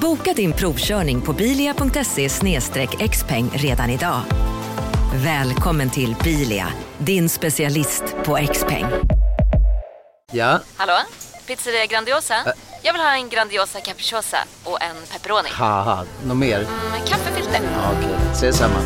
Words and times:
Boka 0.00 0.32
din 0.32 0.52
provkörning 0.52 1.20
på 1.20 1.32
bilia.se 1.32 2.28
xpeng 3.08 3.50
redan 3.54 3.90
idag. 3.90 4.20
Välkommen 5.14 5.90
till 5.90 6.16
Bilia, 6.24 6.66
din 6.98 7.28
specialist 7.28 8.02
på 8.24 8.38
XPeng. 8.52 8.86
Ja, 10.32 10.60
Hallå? 10.76 10.92
Pizzeria 11.46 11.86
Grandiosa? 11.86 12.34
Jag 12.82 12.92
vill 12.92 13.02
ha 13.02 13.14
en 13.14 13.28
Grandiosa 13.28 13.80
capriciosa 13.80 14.38
och 14.64 14.82
en 14.82 14.96
pepperoni. 15.12 15.48
något 16.26 16.36
mer? 16.36 16.58
Med 16.90 17.08
kaffefilter. 17.08 17.60
Ja, 17.62 17.92
Okej, 17.98 18.16
ses 18.32 18.56
samma. 18.56 18.78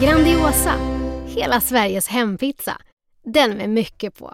Grandiosa, 0.00 0.74
hela 1.26 1.60
Sveriges 1.60 2.08
hempizza. 2.08 2.76
Den 3.24 3.56
med 3.56 3.70
mycket 3.70 4.18
på. 4.18 4.32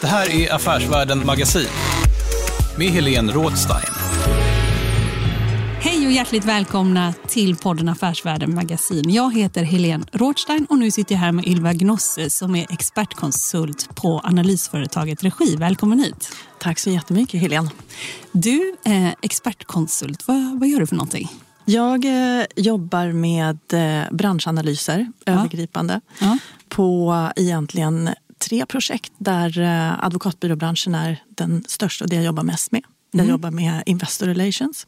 Det 0.00 0.06
här 0.06 0.30
är 0.30 0.54
Affärsvärlden 0.54 1.26
Magasin 1.26 1.66
med 2.78 2.86
Helene 2.88 3.32
Rådstein. 3.32 3.84
Hej 5.80 6.06
och 6.06 6.12
hjärtligt 6.12 6.44
välkomna 6.44 7.14
till 7.28 7.56
podden 7.56 7.88
Affärsvärlden 7.88 8.54
Magasin. 8.54 9.10
Jag 9.10 9.34
heter 9.36 9.62
Helene 9.62 10.04
Rådstein 10.12 10.66
och 10.70 10.78
nu 10.78 10.90
sitter 10.90 11.14
jag 11.14 11.20
här 11.20 11.32
med 11.32 11.46
Ylva 11.46 11.72
Gnosse 11.72 12.30
som 12.30 12.54
är 12.54 12.66
expertkonsult 12.72 13.88
på 13.94 14.20
analysföretaget 14.24 15.24
Regi. 15.24 15.56
Välkommen 15.56 15.98
hit. 16.00 16.32
Tack 16.58 16.78
så 16.78 16.90
jättemycket, 16.90 17.40
Helene. 17.40 17.70
Du 18.32 18.74
är 18.84 19.14
expertkonsult. 19.22 20.28
Vad, 20.28 20.60
vad 20.60 20.68
gör 20.68 20.80
du 20.80 20.86
för 20.86 20.96
någonting? 20.96 21.28
Jag 21.64 22.04
eh, 22.04 22.44
jobbar 22.56 23.12
med 23.12 23.58
eh, 23.72 24.12
branschanalyser, 24.12 25.12
övergripande, 25.26 26.00
Ja. 26.20 26.38
på 26.68 27.14
egentligen 27.36 28.10
tre 28.40 28.66
projekt 28.66 29.12
där 29.18 29.58
eh, 29.58 30.04
advokatbyråbranschen 30.04 30.94
är 30.94 31.22
den 31.28 31.64
största 31.68 32.04
och 32.04 32.10
det 32.10 32.16
jag 32.16 32.24
jobbar 32.24 32.42
mest 32.42 32.72
med. 32.72 32.82
Jag 33.12 33.26
jobbar 33.26 33.50
med 33.50 33.82
Investor 33.86 34.26
Relations. 34.26 34.86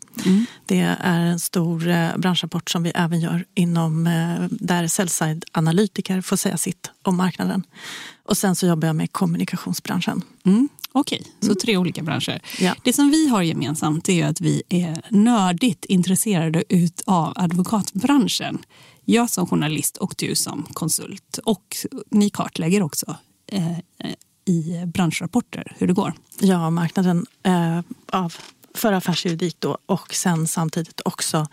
Det 0.67 0.81
är 1.01 1.21
en 1.21 1.41
stor 1.41 1.89
eh, 1.89 2.17
branschrapport 2.17 2.71
som 2.71 2.83
vi 2.83 2.93
även 2.95 3.21
gör 3.21 3.45
inom 3.55 4.07
eh, 4.07 4.45
där 4.51 4.89
sell-side-analytiker 4.89 6.21
får 6.21 6.37
säga 6.37 6.57
sitt 6.57 6.91
om 7.03 7.17
marknaden. 7.17 7.63
Och 8.25 8.37
sen 8.37 8.57
så 8.57 8.67
jobbar 8.67 8.87
jag 8.87 8.97
med 8.97 9.13
kommunikationsbranschen. 9.13 10.23
Mm. 10.45 10.69
Okej, 10.93 11.23
så 11.41 11.55
tre 11.55 11.77
olika 11.77 12.03
branscher. 12.03 12.41
Ja. 12.61 12.75
Det 12.85 12.93
som 12.93 13.11
vi 13.11 13.29
har 13.29 13.43
gemensamt 13.43 14.09
är 14.09 14.27
att 14.27 14.41
vi 14.41 14.63
är 14.69 15.03
nördigt 15.09 15.85
intresserade 15.85 16.65
av 17.07 17.33
advokatbranschen. 17.37 18.59
Jag 19.05 19.31
som 19.31 19.47
journalist 19.47 19.97
och 19.97 20.15
du 20.19 20.35
som 20.35 20.67
konsult. 20.73 21.39
Och 21.45 21.77
ni 22.11 22.31
kartlägger 22.31 22.83
också 22.83 23.17
i 24.45 24.87
branschrapporter 24.87 25.77
hur 25.79 25.87
det 25.87 25.93
går. 25.93 26.13
Ja, 26.41 26.71
marknaden 26.71 27.27
eh, 27.43 27.81
av, 28.07 28.35
för 28.75 28.93
affärsjuridik 28.93 29.57
då 29.59 29.79
och 29.87 30.15
sen 30.15 30.47
samtidigt 30.47 31.01
också 31.05 31.47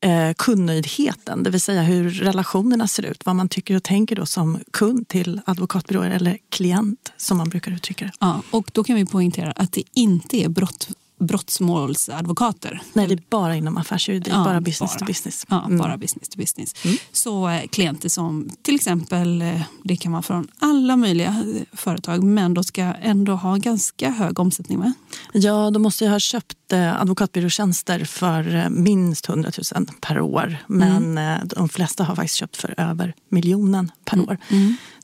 eh, 0.00 0.32
kundnöjdheten, 0.36 1.42
det 1.42 1.50
vill 1.50 1.60
säga 1.60 1.82
hur 1.82 2.10
relationerna 2.10 2.88
ser 2.88 3.02
ut. 3.02 3.26
Vad 3.26 3.36
man 3.36 3.48
tycker 3.48 3.76
och 3.76 3.82
tänker 3.82 4.16
då 4.16 4.26
som 4.26 4.58
kund 4.70 5.08
till 5.08 5.40
advokatbyråer 5.44 6.10
eller 6.10 6.38
klient 6.48 7.12
som 7.16 7.36
man 7.36 7.48
brukar 7.48 7.72
uttrycka 7.72 8.04
det. 8.04 8.12
Ja, 8.20 8.42
och 8.50 8.70
då 8.72 8.84
kan 8.84 8.96
vi 8.96 9.06
poängtera 9.06 9.52
att 9.52 9.72
det 9.72 9.82
inte 9.94 10.36
är 10.36 10.48
brott, 10.48 10.88
brottsmålsadvokater. 11.20 12.82
Nej, 12.92 13.06
det 13.06 13.14
är 13.14 13.22
bara 13.30 13.56
inom 13.56 13.76
affärsjuridik, 13.76 14.32
Ja, 14.32 14.44
bara 14.44 14.60
business 14.60 14.92
bara. 14.92 14.98
to 14.98 15.04
business. 15.04 15.46
Ja, 15.48 15.64
Mm. 15.66 15.78
bara 15.78 15.96
business 15.98 16.28
to 16.28 16.38
business. 16.38 16.74
Så 17.12 17.48
eh, 17.48 17.66
klienter 17.66 18.08
som 18.08 18.50
till 18.62 18.74
exempel, 18.74 19.42
eh, 19.42 19.60
det 19.84 19.96
kan 19.96 20.12
vara 20.12 20.22
från 20.22 20.48
alla 20.58 20.96
möjliga 20.96 21.28
eh, 21.28 21.62
företag 21.78 22.22
men 22.24 22.54
de 22.54 22.64
ska 22.64 22.82
ändå 22.82 23.32
ha 23.34 23.56
ganska 23.56 24.10
hög 24.10 24.38
omsättning 24.40 24.78
med. 24.78 24.92
Ja, 25.32 25.70
då 25.70 25.80
måste 25.80 26.04
jag 26.04 26.12
ha 26.12 26.18
köpt 26.20 26.72
eh, 26.72 27.00
advokatbyråtjänster 27.00 28.04
för 28.04 28.54
eh, 28.56 28.68
minst 28.70 29.28
100 29.28 29.50
000 29.74 29.86
per 30.00 30.20
år. 30.20 30.56
Men 30.66 31.18
eh, 31.18 31.38
de 31.44 31.68
flesta 31.68 32.04
har 32.04 32.14
faktiskt 32.16 32.36
köpt 32.36 32.56
för 32.56 32.74
över 32.80 33.14
miljonen 33.28 33.90
per 34.04 34.20
år. 34.20 34.38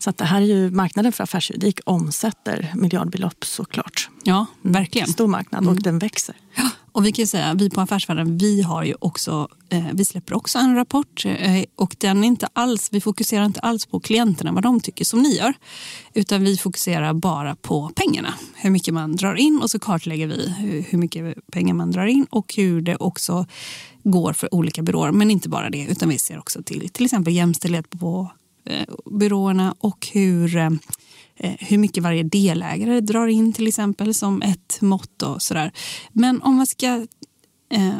Så 0.06 0.10
att 0.10 0.18
det 0.18 0.24
här 0.24 0.40
är 0.40 0.46
ju 0.46 0.70
marknaden 0.70 1.12
för 1.12 1.24
affärsjuridik 1.24 1.80
omsätter 1.84 2.72
miljardbelopp 2.74 3.44
såklart. 3.44 4.10
Ja, 4.24 4.46
verkligen. 4.62 5.08
Stor 5.08 5.26
marknad 5.26 5.68
och 5.68 5.82
den 5.82 5.98
växer. 5.98 6.36
Ja, 6.56 6.70
och 6.92 7.06
vi 7.06 7.12
kan 7.12 7.22
ju 7.22 7.26
säga, 7.26 7.54
vi 7.54 7.70
på 7.70 7.80
Affärsvärlden, 7.80 8.38
vi 8.38 8.62
har 8.62 8.84
ju 8.84 8.94
också, 8.98 9.48
eh, 9.68 9.84
vi 9.92 10.04
släpper 10.04 10.34
också 10.34 10.58
en 10.58 10.74
rapport 10.74 11.24
eh, 11.26 11.64
och 11.76 11.96
den 11.98 12.24
inte 12.24 12.48
alls, 12.52 12.88
vi 12.92 13.00
fokuserar 13.00 13.44
inte 13.44 13.60
alls 13.60 13.86
på 13.86 14.00
klienterna, 14.00 14.52
vad 14.52 14.62
de 14.62 14.80
tycker 14.80 15.04
som 15.04 15.22
ni 15.22 15.36
gör. 15.36 15.54
Utan 16.14 16.44
vi 16.44 16.56
fokuserar 16.56 17.14
bara 17.14 17.56
på 17.56 17.90
pengarna, 17.96 18.34
hur 18.54 18.70
mycket 18.70 18.94
man 18.94 19.16
drar 19.16 19.34
in 19.34 19.60
och 19.62 19.70
så 19.70 19.78
kartlägger 19.78 20.26
vi 20.26 20.54
hur, 20.58 20.82
hur 20.82 20.98
mycket 20.98 21.50
pengar 21.52 21.74
man 21.74 21.90
drar 21.90 22.06
in 22.06 22.26
och 22.30 22.54
hur 22.56 22.80
det 22.80 22.96
också 22.96 23.46
går 24.04 24.32
för 24.32 24.54
olika 24.54 24.82
byråer. 24.82 25.12
Men 25.12 25.30
inte 25.30 25.48
bara 25.48 25.70
det, 25.70 25.86
utan 25.90 26.08
vi 26.08 26.18
ser 26.18 26.38
också 26.38 26.62
till 26.62 26.88
till 26.88 27.04
exempel 27.04 27.32
jämställdhet 27.32 27.90
på 27.90 28.30
byråerna 29.10 29.74
och 29.78 30.08
hur 30.12 30.56
eh, 30.56 30.70
eh, 31.36 31.52
hur 31.58 31.78
mycket 31.78 32.02
varje 32.02 32.22
delägare 32.22 33.00
drar 33.00 33.26
in 33.26 33.52
till 33.52 33.66
exempel 33.66 34.14
som 34.14 34.42
ett 34.42 34.78
mått 34.80 35.22
och 35.22 35.42
sådär. 35.42 35.72
Men 36.12 36.42
om 36.42 36.54
man 36.54 36.66
ska 36.66 37.06
Eh, 37.68 37.94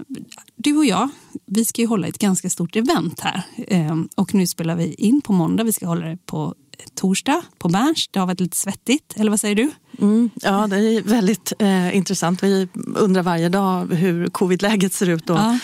du 0.56 0.76
och 0.76 0.84
jag, 0.84 1.08
vi 1.46 1.64
ska 1.64 1.82
ju 1.82 1.88
hålla 1.88 2.06
ett 2.06 2.18
ganska 2.18 2.50
stort 2.50 2.76
event 2.76 3.20
här. 3.20 3.42
Eh, 3.56 3.96
och 4.14 4.34
nu 4.34 4.46
spelar 4.46 4.76
vi 4.76 4.94
in 4.94 5.20
på 5.20 5.32
måndag. 5.32 5.64
Vi 5.64 5.72
ska 5.72 5.86
hålla 5.86 6.06
det 6.06 6.18
på 6.26 6.54
torsdag 6.94 7.42
på 7.58 7.68
Berns. 7.68 8.08
Det 8.08 8.18
har 8.18 8.26
varit 8.26 8.40
lite 8.40 8.56
svettigt, 8.56 9.14
eller 9.16 9.30
vad 9.30 9.40
säger 9.40 9.54
du? 9.54 9.70
Mm, 10.00 10.30
ja, 10.34 10.66
det 10.66 10.76
är 10.76 11.02
väldigt 11.02 11.52
eh, 11.58 11.96
intressant. 11.96 12.42
Vi 12.42 12.68
undrar 12.94 13.22
varje 13.22 13.48
dag 13.48 13.86
hur 13.94 14.26
covidläget 14.26 14.92
ser 14.92 15.08
ut 15.08 15.30
och 15.30 15.36
Ja. 15.36 15.58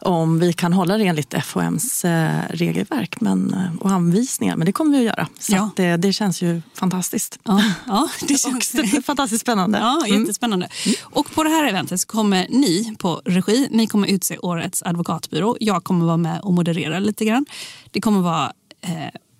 Om 0.00 0.38
vi 0.38 0.52
kan 0.52 0.72
hålla 0.72 0.96
det 0.98 1.04
enligt 1.06 1.34
FHMs 1.44 2.04
eh, 2.04 2.42
regelverk 2.50 3.20
men, 3.20 3.54
eh, 3.54 3.74
och 3.80 3.90
anvisningar. 3.90 4.56
Men 4.56 4.66
det 4.66 4.72
kommer 4.72 4.90
vi 4.90 5.08
att 5.08 5.16
göra. 5.16 5.28
Så 5.38 5.52
Ja. 5.52 5.62
att 5.64 5.76
det, 5.76 5.96
det 5.96 6.12
känns 6.12 6.42
ju 6.42 6.62
fantastiskt. 6.74 7.38
Ja, 7.44 7.62
ja 7.86 8.08
det 8.28 8.38
känns 8.40 9.04
fantastiskt 9.06 9.40
spännande. 9.42 9.78
Ja, 9.78 10.02
Mm. 10.06 10.20
jättespännande. 10.20 10.68
Och 11.02 11.30
på 11.34 11.42
det 11.42 11.50
här 11.50 11.68
eventet 11.68 12.00
så 12.00 12.06
kommer 12.06 12.46
ni 12.50 12.96
på 12.98 13.22
regi, 13.24 13.68
ni 13.70 13.86
kommer 13.86 14.08
utse 14.08 14.38
årets 14.38 14.82
advokatbyrå. 14.82 15.56
Jag 15.60 15.84
kommer 15.84 16.06
vara 16.06 16.16
med 16.16 16.40
och 16.40 16.52
moderera 16.54 16.98
lite 16.98 17.24
grann. 17.24 17.46
Det 17.90 18.00
kommer 18.00 18.20
vara 18.20 18.52
eh, 18.80 18.92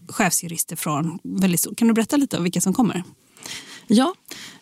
chefsjurister 0.09 0.77
från 0.77 1.19
väldigt 1.23 1.61
stort. 1.61 1.79
Kan 1.79 1.89
du 1.89 1.95
berätta 1.95 2.17
lite 2.17 2.37
om 2.37 2.43
vilka 2.43 2.61
som 2.61 2.75
kommer? 2.75 3.03
Ja, 3.87 4.15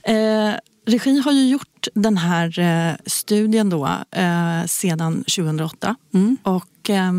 eh, 0.03 0.55
Regi 0.87 1.19
har 1.21 1.33
ju 1.33 1.49
gjort 1.49 1.89
den 1.95 2.17
här 2.17 2.59
eh, 2.59 2.95
studien 3.07 3.71
då, 3.71 3.87
eh, 4.11 4.65
sedan 4.67 5.25
2008. 5.25 5.97
Och, 6.43 6.91
eh, 6.91 7.13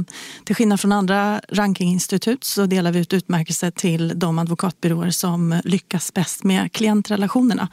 till 0.44 0.56
skillnad 0.56 0.80
från 0.80 0.92
andra 0.92 1.42
rankinginstitut 1.50 2.44
så 2.44 2.66
delar 2.66 2.92
vi 2.92 3.00
ut 3.00 3.14
utmärkelser 3.14 3.72
till 3.72 4.20
de 4.20 4.40
advokatbyråer 4.40 5.10
som 5.10 5.62
lyckas 5.64 6.14
bäst 6.14 6.44
med 6.44 6.72
klientrelationerna. 6.72 7.68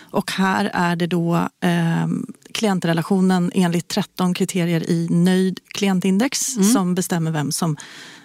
Och 0.00 0.30
här 0.30 0.70
är 0.74 0.96
det 0.96 1.06
då 1.06 1.48
eh, 1.60 2.06
klientrelationen 2.52 3.52
enligt 3.54 3.88
13 3.88 4.34
kriterier 4.34 4.90
i 4.90 5.08
nöjd 5.10 5.60
klientindex 5.74 6.38
som 6.72 6.94
bestämmer 6.94 7.30
vem 7.30 7.52
som 7.52 7.76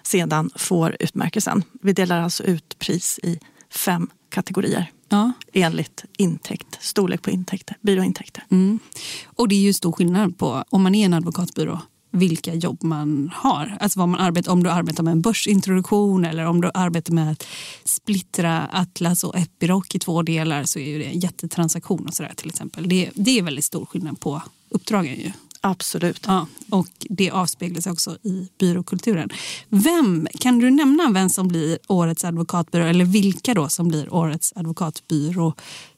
sedan 0.04 0.50
får 0.56 0.98
utmärkelsen. 1.00 1.64
Vi 1.82 1.94
delar 1.94 2.22
alltså 2.22 2.44
ut 2.44 2.80
pris 2.80 3.20
i 3.24 3.40
fem 3.70 4.10
kategorier 4.30 4.92
Ja. 5.10 5.32
enligt 5.54 6.06
intäkt, 6.18 6.78
storlek 6.80 7.22
på 7.22 7.30
intäkter, 7.30 7.78
byråintäkter. 7.82 8.44
Mm. 8.52 8.80
Och 9.26 9.48
det 9.48 9.56
är 9.56 9.60
ju 9.60 9.74
stor 9.74 9.92
skillnad 9.92 10.38
på 10.38 10.64
om 10.70 10.84
man 10.84 10.96
är 10.96 11.06
en 11.06 11.14
advokatbyrå 11.14 11.80
vilka 12.16 12.54
jobb 12.54 12.84
man 12.84 13.32
har. 13.34 13.78
Alltså 13.80 14.00
vad 14.00 14.10
man 14.10 14.20
arbetar, 14.20 14.52
om 14.52 14.64
du 14.64 14.70
arbetar 14.70 15.04
med 15.04 15.12
en 15.12 15.22
börsintroduktion 15.22 16.26
eller 16.26 16.46
om 16.46 16.62
du 16.62 16.72
arbetar 16.74 17.14
med 17.14 17.32
att 17.32 17.48
splittra 17.84 18.68
Atlas 18.72 19.24
och 19.24 19.38
Epiroc 19.38 19.86
i 19.94 20.00
två 20.00 20.22
delar 20.22 20.64
så 20.64 20.80
är 20.80 20.90
ju 20.90 21.00
det 21.00 21.06
en 21.06 21.20
jättetransaktion 21.20 22.08
och 22.08 22.14
sådär 22.14 22.34
till 22.36 22.50
exempel. 22.50 22.90
Det, 22.90 23.10
det 23.14 23.40
är 23.40 23.44
väldigt 23.44 23.66
stor 23.66 23.86
skillnad 23.86 24.20
på 24.20 24.42
uppdragen 24.70 25.16
ju. 25.16 25.32
Absolut. 25.66 26.24
Ja, 26.28 26.48
och 26.70 26.88
det 27.10 27.32
avspeglar 27.32 27.82
sig 27.82 27.92
också 27.92 28.18
i 28.24 28.50
byråkulturen. 28.60 29.30
Vem, 29.70 30.28
kan 30.40 30.60
du 30.60 30.70
nämna 30.72 31.12
vem 31.12 31.30
som 31.30 31.48
blir 31.48 31.78
årets 31.88 32.24
advokatbyrå 32.26 32.86
eller 32.86 33.06
vilka 33.06 33.54
då 33.54 33.70
som 33.70 33.88
blir 33.88 34.14
årets 34.14 34.54
advokatbyrå 34.56 35.54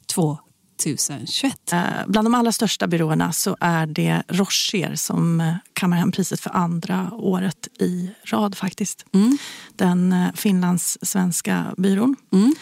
2021? 0.06 1.74
Eh, 1.74 1.82
bland 2.08 2.26
de 2.26 2.34
allra 2.36 2.52
största 2.52 2.88
byråerna 2.88 3.32
så 3.32 3.58
är 3.60 3.86
det 3.86 4.24
Rocher 4.28 4.96
som 4.96 5.42
eh, 5.42 5.54
kammar 5.74 5.98
hem 5.98 6.12
priset 6.12 6.40
för 6.40 6.50
andra 6.56 7.12
året 7.14 7.68
i 7.80 8.10
rad 8.24 8.58
faktiskt. 8.58 9.06
Mm. 9.14 9.38
Den 9.76 10.14
eh, 10.14 10.32
finlandssvenska 10.34 11.66
byrån 11.78 12.16
Mm. 12.32 12.54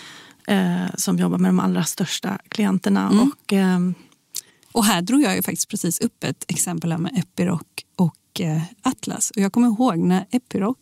som 0.98 1.20
jobbar 1.20 1.38
med 1.38 1.50
de 1.50 1.60
allra 1.60 1.84
största 1.84 2.38
klienterna. 2.50 3.10
Mm. 3.10 3.20
Och, 3.20 3.54
ehm, 3.54 3.94
och 4.76 4.86
här 4.86 5.02
drog 5.02 5.22
jag 5.22 5.36
ju 5.36 5.42
faktiskt 5.42 5.70
precis 5.70 6.00
upp 6.00 6.24
ett 6.24 6.46
exempel 6.48 6.92
här 6.92 7.00
med 7.00 7.18
Epiroc 7.18 7.62
och 7.96 8.42
eh, 8.42 8.62
Atlas. 8.82 9.32
Och 9.32 9.42
jag 9.42 9.54
kommer 9.54 9.68
ihåg 9.68 9.98
när 9.98 10.26
Epiroc 10.32 10.78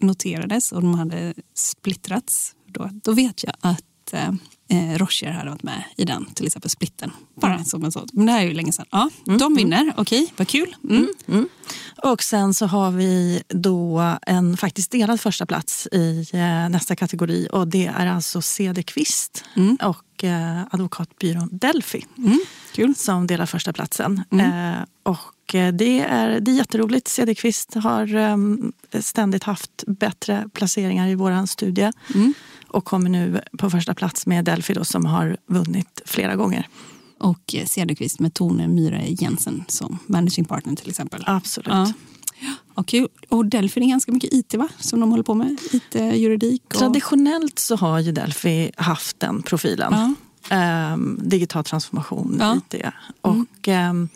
noterades 0.00 0.72
och 0.72 0.82
de 0.82 0.94
hade 0.94 1.34
splittrats. 1.54 2.54
Då, 2.66 2.90
då 2.92 3.12
vet 3.12 3.44
jag 3.44 3.54
att 3.60 4.12
eh, 4.12 4.32
eh, 4.68 4.98
Rocher 4.98 5.30
hade 5.30 5.50
varit 5.50 5.62
med 5.62 5.82
i 5.96 6.04
den, 6.04 6.26
till 6.34 6.46
exempel 6.46 6.70
splitten. 6.70 7.10
Bara 7.34 7.64
som 7.64 7.84
en 7.84 7.92
sån. 7.92 8.08
Men 8.12 8.26
det 8.26 8.32
här 8.32 8.40
är 8.40 8.44
ju 8.44 8.54
länge 8.54 8.72
sedan. 8.72 8.86
Ja, 8.90 9.10
de 9.38 9.54
vinner, 9.54 9.92
okej, 9.96 10.32
vad 10.36 10.48
kul. 10.48 10.76
Mm. 10.88 11.48
Och 12.02 12.22
sen 12.22 12.54
så 12.54 12.66
har 12.66 12.90
vi 12.90 13.42
då 13.48 14.16
en 14.26 14.56
faktiskt 14.56 14.90
delad 14.90 15.20
första 15.20 15.46
plats 15.46 15.88
i 15.92 16.26
eh, 16.32 16.68
nästa 16.68 16.96
kategori 16.96 17.48
och 17.52 17.68
det 17.68 17.86
är 17.86 18.06
alltså 18.06 18.42
Cederqvist 18.42 19.44
och 19.82 20.24
eh, 20.24 20.62
advokatbyrån 20.70 21.48
Delphi 21.52 22.04
Mm. 22.18 22.38
Som 22.96 23.26
delar 23.26 23.46
första 23.46 23.72
platsen. 23.72 24.24
Eh, 24.32 24.84
och 25.48 25.54
eh, 25.54 25.72
det 25.72 26.00
är, 26.00 26.40
det 26.40 26.50
är 26.50 26.54
jätteroligt. 26.54 27.08
Cederqvist 27.08 27.74
har 27.74 28.14
ehm, 28.14 28.72
ständigt 29.00 29.44
haft 29.44 29.84
bättre 29.86 30.48
placeringar 30.52 31.08
i 31.08 31.14
vår 31.14 31.46
studie 31.46 31.92
och 32.68 32.84
kommer 32.84 33.10
nu 33.10 33.40
på 33.58 33.70
första 33.70 33.94
plats 33.94 34.26
med 34.26 34.44
Delphi 34.44 34.74
då, 34.74 34.84
som 34.84 35.06
har 35.06 35.36
vunnit 35.46 36.02
flera 36.04 36.36
gånger. 36.36 36.68
Och 37.18 37.54
eh, 37.54 37.66
Cederqvist 37.66 38.20
med 38.20 38.34
Tone 38.34 38.68
Myhre 38.68 39.04
Jensen 39.08 39.64
som 39.68 39.98
managing 40.06 40.44
partner 40.44 40.74
till 40.74 40.90
exempel. 40.90 41.24
Absolut. 41.26 41.68
Ja. 41.68 41.92
Och, 42.74 42.94
och 43.28 43.46
Delphi 43.46 43.80
är 43.80 43.88
ganska 43.88 44.12
mycket 44.12 44.32
IT 44.32 44.54
va? 44.54 44.68
Som 44.78 45.00
de 45.00 45.10
håller 45.10 45.24
på 45.24 45.34
med. 45.34 45.56
IT-juridik. 45.72 46.62
Och... 46.66 46.80
Traditionellt 46.80 47.58
så 47.58 47.76
har 47.76 48.00
ju 48.00 48.12
Delphi 48.12 48.70
haft 48.76 49.20
den 49.20 49.42
profilen. 49.42 49.92
Ja. 49.92 50.14
Ehm, 50.56 51.20
digital 51.22 51.64
transformation, 51.64 52.36
Ja. 52.40 52.56
IT. 52.56 52.84
Och, 53.20 53.68
ehm, 53.68 54.08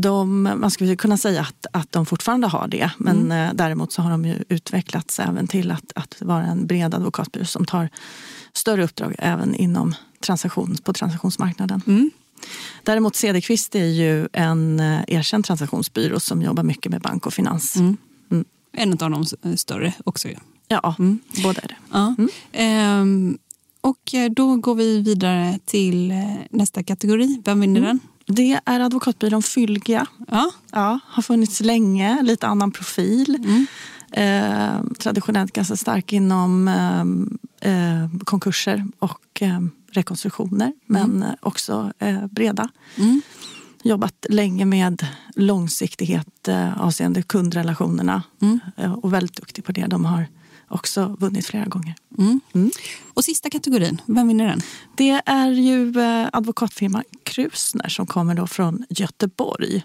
de, 0.00 0.42
man 0.42 0.70
skulle 0.70 0.96
kunna 0.96 1.16
säga 1.16 1.40
att, 1.40 1.66
att 1.72 1.92
de 1.92 2.06
fortfarande 2.06 2.46
har 2.46 2.68
det. 2.68 2.90
Men 2.98 3.32
eh, 3.32 3.50
däremot 3.54 3.92
så 3.92 4.02
har 4.02 4.10
de 4.10 4.24
ju 4.24 4.44
utvecklats 4.48 5.20
även 5.20 5.46
till 5.48 5.70
att, 5.70 5.92
att 5.94 6.16
vara 6.20 6.44
en 6.46 6.66
bred 6.66 6.94
advokatbyrå 6.94 7.44
som 7.44 7.64
tar 7.64 7.88
större 8.52 8.84
uppdrag 8.84 9.14
även 9.18 9.54
inom 9.54 9.94
transaktion, 10.20 10.76
på 10.84 10.92
transaktionsmarknaden. 10.92 11.82
Mm. 11.86 12.10
Däremot 12.82 13.16
Cederqvist 13.16 13.74
är 13.74 13.84
ju 13.84 14.28
en 14.32 14.80
eh, 14.80 15.00
erkänd 15.08 15.44
transaktionsbyrå 15.44 16.20
som 16.20 16.42
jobbar 16.42 16.62
mycket 16.62 16.92
med 16.92 17.00
bank 17.00 17.26
och 17.26 17.34
finans. 17.34 17.76
Mm. 17.76 17.96
En 18.72 18.92
av 18.92 19.10
de 19.10 19.22
s- 19.22 19.34
större 19.60 19.92
också. 20.04 20.28
Ja, 20.68 20.94
Mm. 20.98 21.18
båda 21.42 21.60
är 21.60 21.68
det. 21.68 21.76
Ja. 21.92 22.14
Ehm, 22.52 23.38
och 23.80 24.14
eh, 24.14 24.30
då 24.30 24.56
går 24.56 24.74
vi 24.74 25.02
vidare 25.02 25.58
till 25.64 26.10
eh, 26.10 26.34
nästa 26.50 26.82
kategori. 26.82 27.42
Vem 27.44 27.60
vinner 27.60 27.80
den? 27.80 28.00
Det 28.28 28.60
är 28.64 28.80
advokatbyrån 28.80 29.42
Fylgia. 29.42 30.06
Ja. 30.30 30.50
Ja, 30.72 30.98
har 31.06 31.22
funnits 31.22 31.60
länge, 31.60 32.22
lite 32.22 32.46
annan 32.46 32.70
profil. 32.70 33.34
Mm. 33.44 33.66
Eh, 34.12 34.92
traditionellt 34.98 35.52
ganska 35.52 35.76
stark 35.76 36.12
inom 36.12 36.68
eh, 36.68 37.72
eh, 37.72 38.08
konkurser 38.24 38.86
och 38.98 39.42
eh, 39.42 39.60
rekonstruktioner, 39.92 40.72
men 40.86 41.22
eh, 41.22 41.28
också 41.40 41.92
eh, 41.98 42.26
breda. 42.26 42.68
Mm. 42.96 43.22
Jobbat 43.82 44.26
länge 44.30 44.64
med 44.64 45.06
långsiktighet 45.36 46.48
eh, 46.48 46.80
avseende 46.82 47.22
kundrelationerna 47.22 48.22
Mm. 48.42 48.60
och 48.94 49.12
väldigt 49.12 49.36
duktig 49.36 49.64
på 49.64 49.72
det. 49.72 49.86
De 49.86 50.04
har 50.04 50.26
också 50.68 51.16
vunnit 51.20 51.46
flera 51.46 51.64
gånger. 51.64 51.94
Mm. 52.18 52.40
Mm. 52.54 52.70
Och 53.14 53.24
sista 53.24 53.50
kategorin, 53.50 54.00
vem 54.06 54.28
vinner 54.28 54.46
den? 54.46 54.60
Det 54.96 55.22
är 55.26 55.50
ju 55.50 56.00
eh, 56.00 56.28
advokatfirman 56.32 57.04
Krusner 57.22 57.88
som 57.88 58.06
kommer 58.06 58.34
då 58.34 58.46
från 58.46 58.84
Göteborg. 58.88 59.82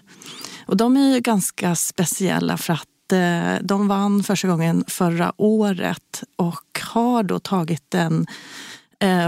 Och 0.66 0.76
de 0.76 0.96
är 0.96 1.14
ju 1.14 1.20
ganska 1.20 1.74
speciella 1.74 2.56
för 2.56 2.72
att 2.72 3.12
eh, 3.12 3.66
de 3.66 3.88
vann 3.88 4.22
första 4.22 4.48
gången 4.48 4.84
förra 4.86 5.32
året 5.36 6.22
och 6.36 6.80
har 6.82 7.22
då 7.22 7.38
tagit 7.38 7.94
en 7.94 8.26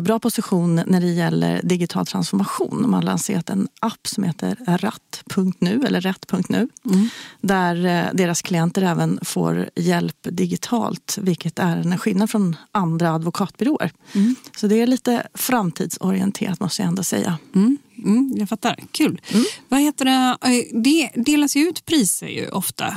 bra 0.03 0.19
position 0.19 0.75
när 0.87 1.01
det 1.01 1.07
gäller 1.07 1.61
digital 1.63 2.07
transformation. 2.07 2.83
De 2.83 2.95
har 2.95 3.03
lanserat 3.03 3.51
en 3.51 3.69
app 3.81 4.07
som 4.07 4.25
heter 4.25 4.57
ratt.nu 4.67 5.85
eller 5.87 6.01
rätt.nu 6.01 6.69
där 7.41 7.87
eh, 7.87 8.15
deras 8.15 8.43
klienter 8.43 8.83
även 8.83 9.19
får 9.23 9.71
hjälp 9.75 10.17
digitalt 10.23 11.19
vilket 11.21 11.59
är 11.59 11.77
en 11.77 11.99
skillnad 11.99 12.31
från 12.31 12.57
andra 12.73 13.13
advokatbyråer. 13.13 13.93
Så 14.57 14.67
det 14.67 14.81
är 14.81 14.87
lite 14.87 15.27
framtidsorienterat 15.35 16.61
måste 16.61 16.83
jag 16.83 16.89
ändå 16.89 17.03
säga. 17.03 17.39
Mm. 17.55 17.79
Mm, 18.05 18.33
jag 18.37 18.49
fattar. 18.49 18.85
Kul. 18.91 19.21
Vad 19.69 19.81
heter 19.81 20.05
det? 20.05 20.37
Eh, 20.43 20.83
det 20.83 21.11
delas 21.15 21.57
ju 21.57 21.69
ut 21.69 21.85
priser 21.85 22.29
ju 22.29 22.49
ofta. 22.49 22.97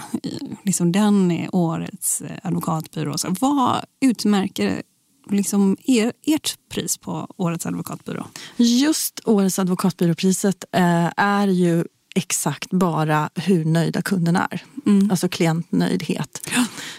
Liksom 0.64 0.92
den 0.92 1.32
är 1.32 1.56
årets 1.56 2.22
eh, 2.22 2.32
advokatbyrå. 2.44 3.18
Så 3.18 3.36
vad 3.40 3.86
utmärker 4.02 4.82
liksom 5.30 5.78
er, 5.86 6.14
ert 6.26 6.56
pris 6.70 6.98
på 6.98 7.28
årets 7.38 7.66
advokatbyrå? 7.66 8.28
Just 8.58 9.20
årets 9.26 9.60
advokatbyråpriset 9.60 10.66
eh, 10.72 11.10
är 11.18 11.48
ju 11.48 11.84
exakt 12.16 12.70
bara 12.72 13.30
hur 13.36 13.66
nöjda 13.66 14.02
kunderna 14.02 14.48
är. 14.52 14.64
Alltså 15.12 15.30
klientnöjdhet. 15.30 16.50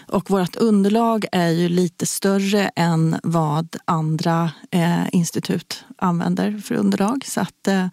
Och 0.07 0.29
vårt 0.29 0.55
underlag 0.55 1.25
är 1.31 1.49
ju 1.49 1.69
lite 1.69 2.05
större 2.05 2.71
än 2.75 3.15
vad 3.23 3.75
andra 3.85 4.51
eh, 4.71 5.03
institut 5.11 5.83
använder 5.97 6.57
för 6.57 6.75
underlag. 6.75 7.23
Så 7.25 7.41
att 7.41 7.67
eh, 7.67 7.87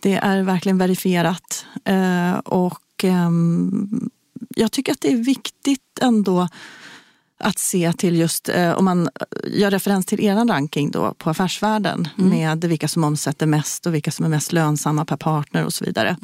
det 0.00 0.14
är 0.14 0.42
verkligen 0.42 0.78
verifierat. 0.78 1.66
Eh, 1.84 2.34
och 2.38 3.04
ehm, 3.04 4.10
jag 4.56 4.72
tycker 4.72 4.92
att 4.92 5.00
det 5.00 5.12
är 5.12 5.16
viktigt 5.16 5.98
ändå 6.00 6.48
att 7.38 7.58
se 7.58 7.92
till 7.92 8.16
just, 8.16 8.48
eh, 8.48 8.72
om 8.72 8.84
man 8.84 9.08
gör 9.44 9.70
referens 9.70 10.06
till 10.06 10.20
er 10.20 10.48
ranking 10.48 10.90
då 10.90 11.14
på 11.18 11.30
Affärsvärlden 11.30 12.08
med 12.16 12.64
vilka 12.64 12.88
som 12.88 13.04
omsätter 13.04 13.46
mest 13.46 13.86
och 13.86 13.94
vilka 13.94 14.10
som 14.10 14.24
är 14.24 14.28
mest 14.28 14.52
lönsamma 14.52 15.04
per 15.04 15.16
partner 15.16 15.64
och 15.64 15.72
så 15.72 15.84
vidare. 15.84 16.16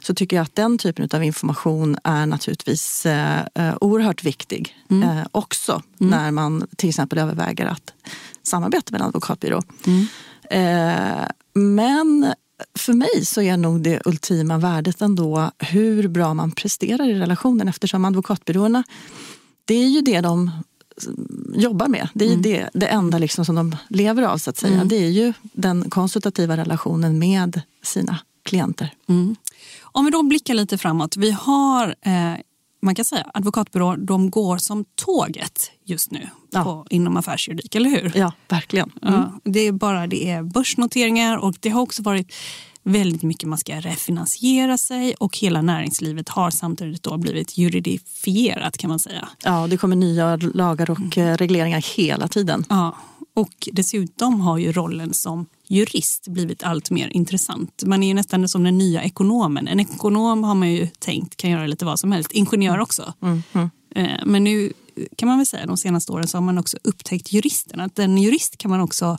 Så 0.00 0.14
tycker 0.14 0.36
jag 0.36 0.44
att 0.44 0.54
den 0.54 0.78
typen 0.78 1.08
av 1.12 1.24
information 1.24 1.96
är 2.04 2.26
naturligtvis 2.26 3.06
eh, 3.06 3.40
eh, 3.54 3.74
oerhört 3.80 4.24
viktig 4.24 4.76
eh, 4.90 5.26
också 5.32 5.82
när 5.98 6.30
man 6.30 6.66
till 6.76 6.88
exempel 6.88 7.18
överväger 7.18 7.66
att 7.66 7.92
samarbeta 8.42 8.92
med 8.92 9.00
en 9.00 9.06
advokatbyrå. 9.06 9.62
Eh, 10.50 11.26
men 11.54 12.34
för 12.78 12.92
mig 12.92 13.24
så 13.24 13.42
är 13.42 13.56
nog 13.56 13.82
det 13.82 14.00
ultima 14.04 14.58
värdet 14.58 15.00
ändå 15.00 15.50
hur 15.58 16.08
bra 16.08 16.34
man 16.34 16.50
presterar 16.50 17.08
i 17.08 17.14
relationen 17.14 17.68
eftersom 17.68 18.04
advokatbyråerna 18.04 18.84
det 19.70 19.74
är 19.74 19.88
ju 19.88 20.00
det 20.00 20.20
de 20.20 20.50
jobbar 21.54 21.88
med. 21.88 22.08
Det 22.14 22.24
är 22.24 22.28
ju 22.30 22.36
det, 22.36 22.70
det 22.74 22.86
enda 22.86 23.18
liksom 23.18 23.44
som 23.44 23.54
de 23.54 23.76
lever 23.88 24.22
av 24.22 24.38
så 24.38 24.50
att 24.50 24.56
säga. 24.56 24.84
Det 24.84 24.96
är 24.96 25.08
ju 25.10 25.32
den 25.52 25.90
konsultativa 25.90 26.56
relationen 26.56 27.18
med 27.18 27.60
sina 27.82 28.18
klienter. 28.42 28.94
Om 29.82 30.04
vi 30.04 30.10
då 30.10 30.22
blickar 30.22 30.54
lite 30.54 30.78
framåt. 30.78 31.16
Vi 31.16 31.30
har, 31.30 31.94
eh, 32.02 32.34
man 32.82 32.94
kan 32.94 33.04
säga, 33.04 33.30
advokatbyråer, 33.34 33.96
de 33.96 34.30
går 34.30 34.58
som 34.58 34.84
tåget 34.94 35.70
just 35.84 36.10
nu 36.10 36.28
Ja. 36.52 36.64
på, 36.64 36.86
inom 36.90 37.16
affärsjuridik, 37.16 37.74
eller 37.74 37.90
hur? 37.90 38.12
Ja, 38.14 38.32
verkligen. 38.48 38.90
Ja, 39.02 39.32
det 39.44 39.60
är 39.60 39.72
bara 39.72 40.06
det 40.06 40.30
är 40.30 40.42
börsnoteringar 40.42 41.36
och 41.36 41.54
det 41.60 41.68
har 41.68 41.82
också 41.82 42.02
varit 42.02 42.32
väldigt 42.82 43.22
mycket 43.22 43.48
man 43.48 43.58
ska 43.58 43.80
refinansiera 43.80 44.78
sig 44.78 45.14
och 45.14 45.38
hela 45.38 45.62
näringslivet 45.62 46.28
har 46.28 46.50
samtidigt 46.50 47.02
då 47.02 47.16
blivit 47.16 47.58
juridifierat 47.58 48.76
kan 48.76 48.90
man 48.90 48.98
säga. 48.98 49.28
Ja, 49.44 49.66
det 49.66 49.76
kommer 49.76 49.96
nya 49.96 50.36
lagar 50.36 50.90
och 50.90 51.18
eh, 51.18 51.36
regleringar 51.36 51.96
hela 51.96 52.28
tiden. 52.28 52.64
Ja, 52.68 52.96
och 53.34 53.68
dessutom 53.72 54.40
har 54.40 54.58
ju 54.58 54.72
rollen 54.72 55.14
som 55.14 55.46
jurist 55.66 56.28
blivit 56.28 56.62
allt 56.62 56.90
mer 56.90 57.08
intressant. 57.08 57.82
Man 57.86 58.02
är 58.02 58.08
ju 58.08 58.14
nästan 58.14 58.48
som 58.48 58.64
den 58.64 58.78
nya 58.78 59.02
ekonomen. 59.02 59.68
En 59.68 59.80
ekonom 59.80 60.44
har 60.44 60.54
man 60.54 60.72
ju 60.72 60.86
tänkt 60.86 61.36
kan 61.36 61.50
göra 61.50 61.66
lite 61.66 61.84
vad 61.84 62.00
som 62.00 62.12
helst. 62.12 62.32
Ingenjör 62.32 62.78
också. 62.78 63.14
Eh, 63.94 64.08
Men 64.24 64.44
nu 64.44 64.72
kan 65.16 65.28
man 65.28 65.38
väl 65.38 65.46
säga 65.46 65.66
de 65.66 65.76
senaste 65.76 66.12
åren 66.12 66.26
så 66.28 66.36
har 66.36 66.42
man 66.42 66.58
också 66.58 66.76
upptäckt 66.84 67.32
juristen. 67.32 67.80
Att 67.80 67.98
en 67.98 68.18
jurist 68.18 68.56
kan 68.56 68.70
man 68.70 68.80
också 68.80 69.18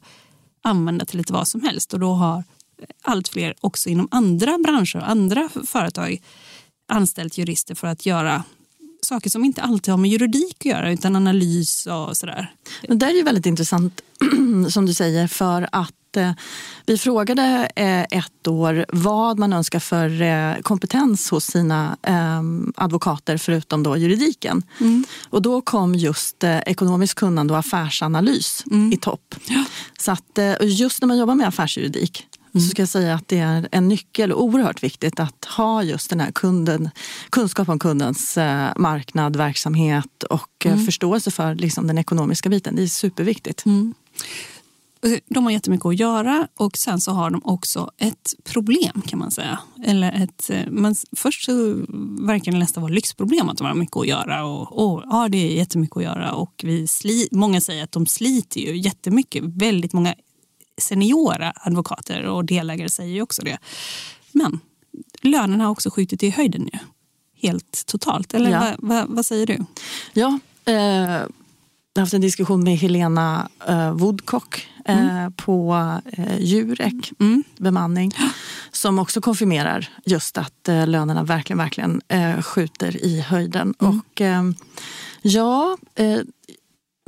använda 0.62 1.06
till 1.06 1.18
lite 1.18 1.34
vad 1.34 1.48
som 1.48 1.62
helst. 1.62 1.94
Och 1.94 2.00
då 2.00 2.14
har 2.14 2.44
allt 3.02 3.28
fler 3.28 3.56
också 3.62 3.90
inom 3.90 4.08
andra 4.12 4.58
branscher 4.58 4.96
och 4.96 5.10
andra 5.10 5.50
företag 5.66 6.22
anställt 6.92 7.38
jurister 7.38 7.76
för 7.76 7.88
att 7.88 8.06
göra 8.06 8.44
saker 9.02 9.30
som 9.30 9.46
inte 9.46 9.62
alltid 9.62 9.92
har 9.92 9.98
med 9.98 10.12
juridik 10.12 10.56
att 10.60 10.66
göra 10.66 10.92
utan 10.92 11.16
analys 11.16 11.88
och 11.88 12.18
sådär. 12.18 12.54
Det 12.88 13.06
är 13.06 13.12
ju 13.12 13.24
väldigt 13.24 13.46
intressant 13.46 14.02
som 14.70 14.86
du 14.86 14.94
säger 14.94 15.28
för 15.28 15.70
att 15.72 16.18
eh, 16.18 16.32
vi 16.86 16.98
frågade 16.98 17.72
eh, 17.76 18.02
ett 18.02 18.48
år 18.48 18.86
vad 18.90 19.40
man 19.40 19.54
önskar 19.54 19.80
för 19.80 20.22
eh, 20.22 20.62
kompetens 20.62 21.32
hos 21.32 21.46
sina 21.46 21.98
advokater 22.76 23.38
förutom 23.38 23.84
då 23.84 23.98
juridiken. 23.98 24.64
Mm. 24.80 25.04
Och 25.30 25.42
då 25.42 25.62
kom 25.62 25.96
just 25.96 26.44
ekonomiskt 26.44 27.14
kunnande 27.14 27.54
och 27.54 27.60
affärsanalys 27.60 28.64
mm. 28.72 28.94
i 28.94 28.98
topp. 28.98 29.36
Ja. 29.46 29.64
Så 30.00 30.12
att 30.12 30.40
just 30.62 31.02
när 31.02 31.08
man 31.08 31.18
jobbar 31.18 31.36
med 31.36 31.48
affärsjuridik 31.48 32.28
Mm. 32.54 32.64
så 32.64 32.70
ska 32.70 32.82
jag 32.82 32.90
säga 32.90 33.16
att 33.16 33.28
det 33.28 33.40
är 33.40 33.68
en 33.72 33.88
nyckel 33.88 34.32
och 34.32 34.44
oerhört 34.44 34.84
viktigt 34.84 35.20
att 35.20 35.46
ha 35.46 35.84
just 35.84 36.10
den 36.10 36.20
här 36.20 36.32
kunden, 36.32 36.90
kunskap 37.30 37.70
om 37.70 37.80
kundens 37.80 38.38
eh, 38.38 38.70
marknad, 38.78 39.36
verksamhet 39.36 40.24
och 40.24 40.66
eh, 40.66 40.72
mm. 40.72 40.86
förståelse 40.86 41.32
för 41.32 41.56
liksom, 41.56 41.88
den 41.88 41.98
ekonomiska 41.98 42.50
biten. 42.50 42.76
Det 42.76 42.84
är 42.84 42.88
superviktigt. 42.88 43.66
Mm. 43.66 43.94
De 45.30 45.44
har 45.44 45.52
jättemycket 45.52 45.86
att 45.86 46.00
göra 46.00 46.48
och 46.56 46.78
sen 46.78 47.02
så 47.02 47.12
har 47.12 47.30
de 47.30 47.42
också 47.46 47.92
ett 47.98 48.34
problem 48.44 49.02
kan 49.06 49.20
man 49.20 49.32
säga. 49.32 49.60
Eller 49.86 50.24
ett, 50.24 50.50
eh, 50.50 50.72
man, 50.72 50.96
först 51.16 51.46
så 51.46 51.54
verkar 52.20 52.52
det 52.52 52.58
nästan 52.58 52.84
vara 52.84 52.94
lyxproblem 52.94 53.50
att 53.50 53.58
de 53.58 53.68
har 53.68 53.74
mycket 53.74 53.98
att 53.98 54.08
göra. 54.08 54.46
Och, 54.46 54.94
och, 54.94 55.04
ja, 55.10 55.28
det 55.30 55.38
är 55.38 55.56
jättemycket 55.56 55.98
att 55.98 56.04
göra 56.04 56.34
och 56.34 56.62
vi 56.64 56.88
sli, 56.88 57.28
många 57.32 57.62
säger 57.62 57.84
att 57.84 57.92
de 57.92 58.06
sliter 58.06 58.60
ju 58.60 58.78
jättemycket. 58.78 59.44
Väldigt 59.44 59.94
många 59.94 60.16
seniora 60.82 61.54
advokater 61.56 62.24
och 62.26 62.46
delägare 62.46 62.90
säger 62.90 63.14
ju 63.14 63.22
också 63.22 63.42
det. 63.42 63.58
Men 64.32 64.60
lönerna 65.22 65.64
har 65.64 65.72
också 65.72 65.90
skjutit 65.90 66.24
i 66.24 66.30
höjden 66.30 66.70
nu. 66.74 66.80
Helt 67.42 67.86
totalt. 67.86 68.34
Eller 68.34 68.52
ja. 68.52 68.60
vad, 68.60 68.76
vad, 68.78 69.16
vad, 69.16 69.26
säger 69.26 69.48
du? 69.48 69.66
Ja, 70.14 70.40
eh, 70.66 71.26
jag 71.94 72.00
har 72.00 72.02
haft 72.02 72.14
en 72.14 72.22
diskussion 72.22 72.64
med 72.64 72.78
Helena 72.78 73.50
eh, 73.68 73.92
Woodcock 73.92 74.68
eh, 74.86 75.10
mm. 75.10 75.34
på 75.34 75.76
eh, 76.06 76.40
Jurek 76.40 77.12
mm. 77.20 77.44
bemanning 77.58 78.12
som 78.72 79.00
också 79.00 79.22
konfirmerar 79.22 79.90
just 80.06 80.38
att 80.38 80.70
eh, 80.70 80.88
lönerna 80.88 81.24
verkligen, 81.24 81.58
verkligen 81.58 82.02
eh, 82.08 82.42
skjuter 82.42 83.06
i 83.06 83.22
höjden. 83.22 83.74
Mm. 83.80 84.00
Och 84.00 84.22
eh, 84.22 84.44
ja, 85.22 85.78
eh, 85.96 86.20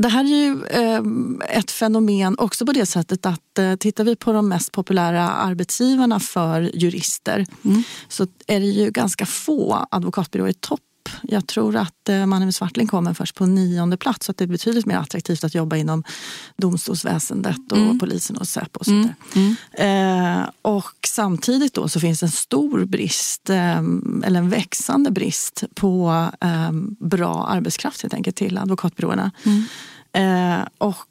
det 0.04 0.10
här 0.10 0.24
är 0.24 0.28
ju 0.28 0.66
ehm, 0.66 1.42
ett 1.50 1.72
fenomen 1.72 2.36
också 2.38 2.66
på 2.66 2.72
det 2.72 2.86
sättet 2.86 3.26
att 3.26 3.60
eh, 3.60 3.76
tittar 3.76 4.04
vi 4.04 4.16
på 4.16 4.34
de 4.34 4.50
mest 4.50 4.72
populära 4.72 5.30
arbetsgivarna 5.30 6.20
för 6.20 6.72
jurister 6.74 7.46
mm. 7.66 7.84
så 8.08 8.28
är 8.48 8.60
det 8.60 8.66
ju 8.66 8.92
ganska 8.92 9.26
få 9.26 9.88
advokatbyråer 9.92 10.50
i 10.50 10.54
topp. 10.54 10.82
Jag 11.24 11.48
tror 11.48 11.76
att 11.76 12.10
eh, 12.10 12.26
Mannen 12.26 12.54
Svartling 12.54 12.88
kommer 12.88 13.14
först 13.14 13.36
på 13.36 13.46
nionde 13.46 13.98
plats 13.98 14.26
så 14.26 14.32
att 14.32 14.38
det 14.38 14.44
är 14.44 14.48
betydligt 14.48 14.86
mer 14.86 14.98
attraktivt 14.98 15.44
att 15.44 15.56
jobba 15.56 15.76
inom 15.76 16.04
domstolsväsendet 16.58 17.72
och 17.72 17.78
mm. 17.78 18.00
polisen 18.00 18.38
och 18.38 18.48
Säpo 18.48 18.80
och 18.80 18.88
mm. 18.88 19.10
mm. 19.36 20.38
eh, 20.42 20.50
och 20.62 21.08
samtidigt 21.08 21.74
då 21.74 21.90
så 21.90 22.00
finns 22.00 22.24
en 22.24 22.32
stor 22.32 22.86
brist, 22.86 23.50
eh, 23.50 23.78
eller 24.24 24.36
en 24.36 24.50
växande 24.50 25.12
brist 25.12 25.64
på 25.76 26.26
eh, 26.42 26.72
bra 27.00 27.48
arbetskraft 27.48 28.02
helt 28.02 28.14
enkelt 28.14 28.36
till 28.36 28.58
advokatbyråerna. 28.58 29.32
Eh, 30.14 30.68
och 30.78 31.08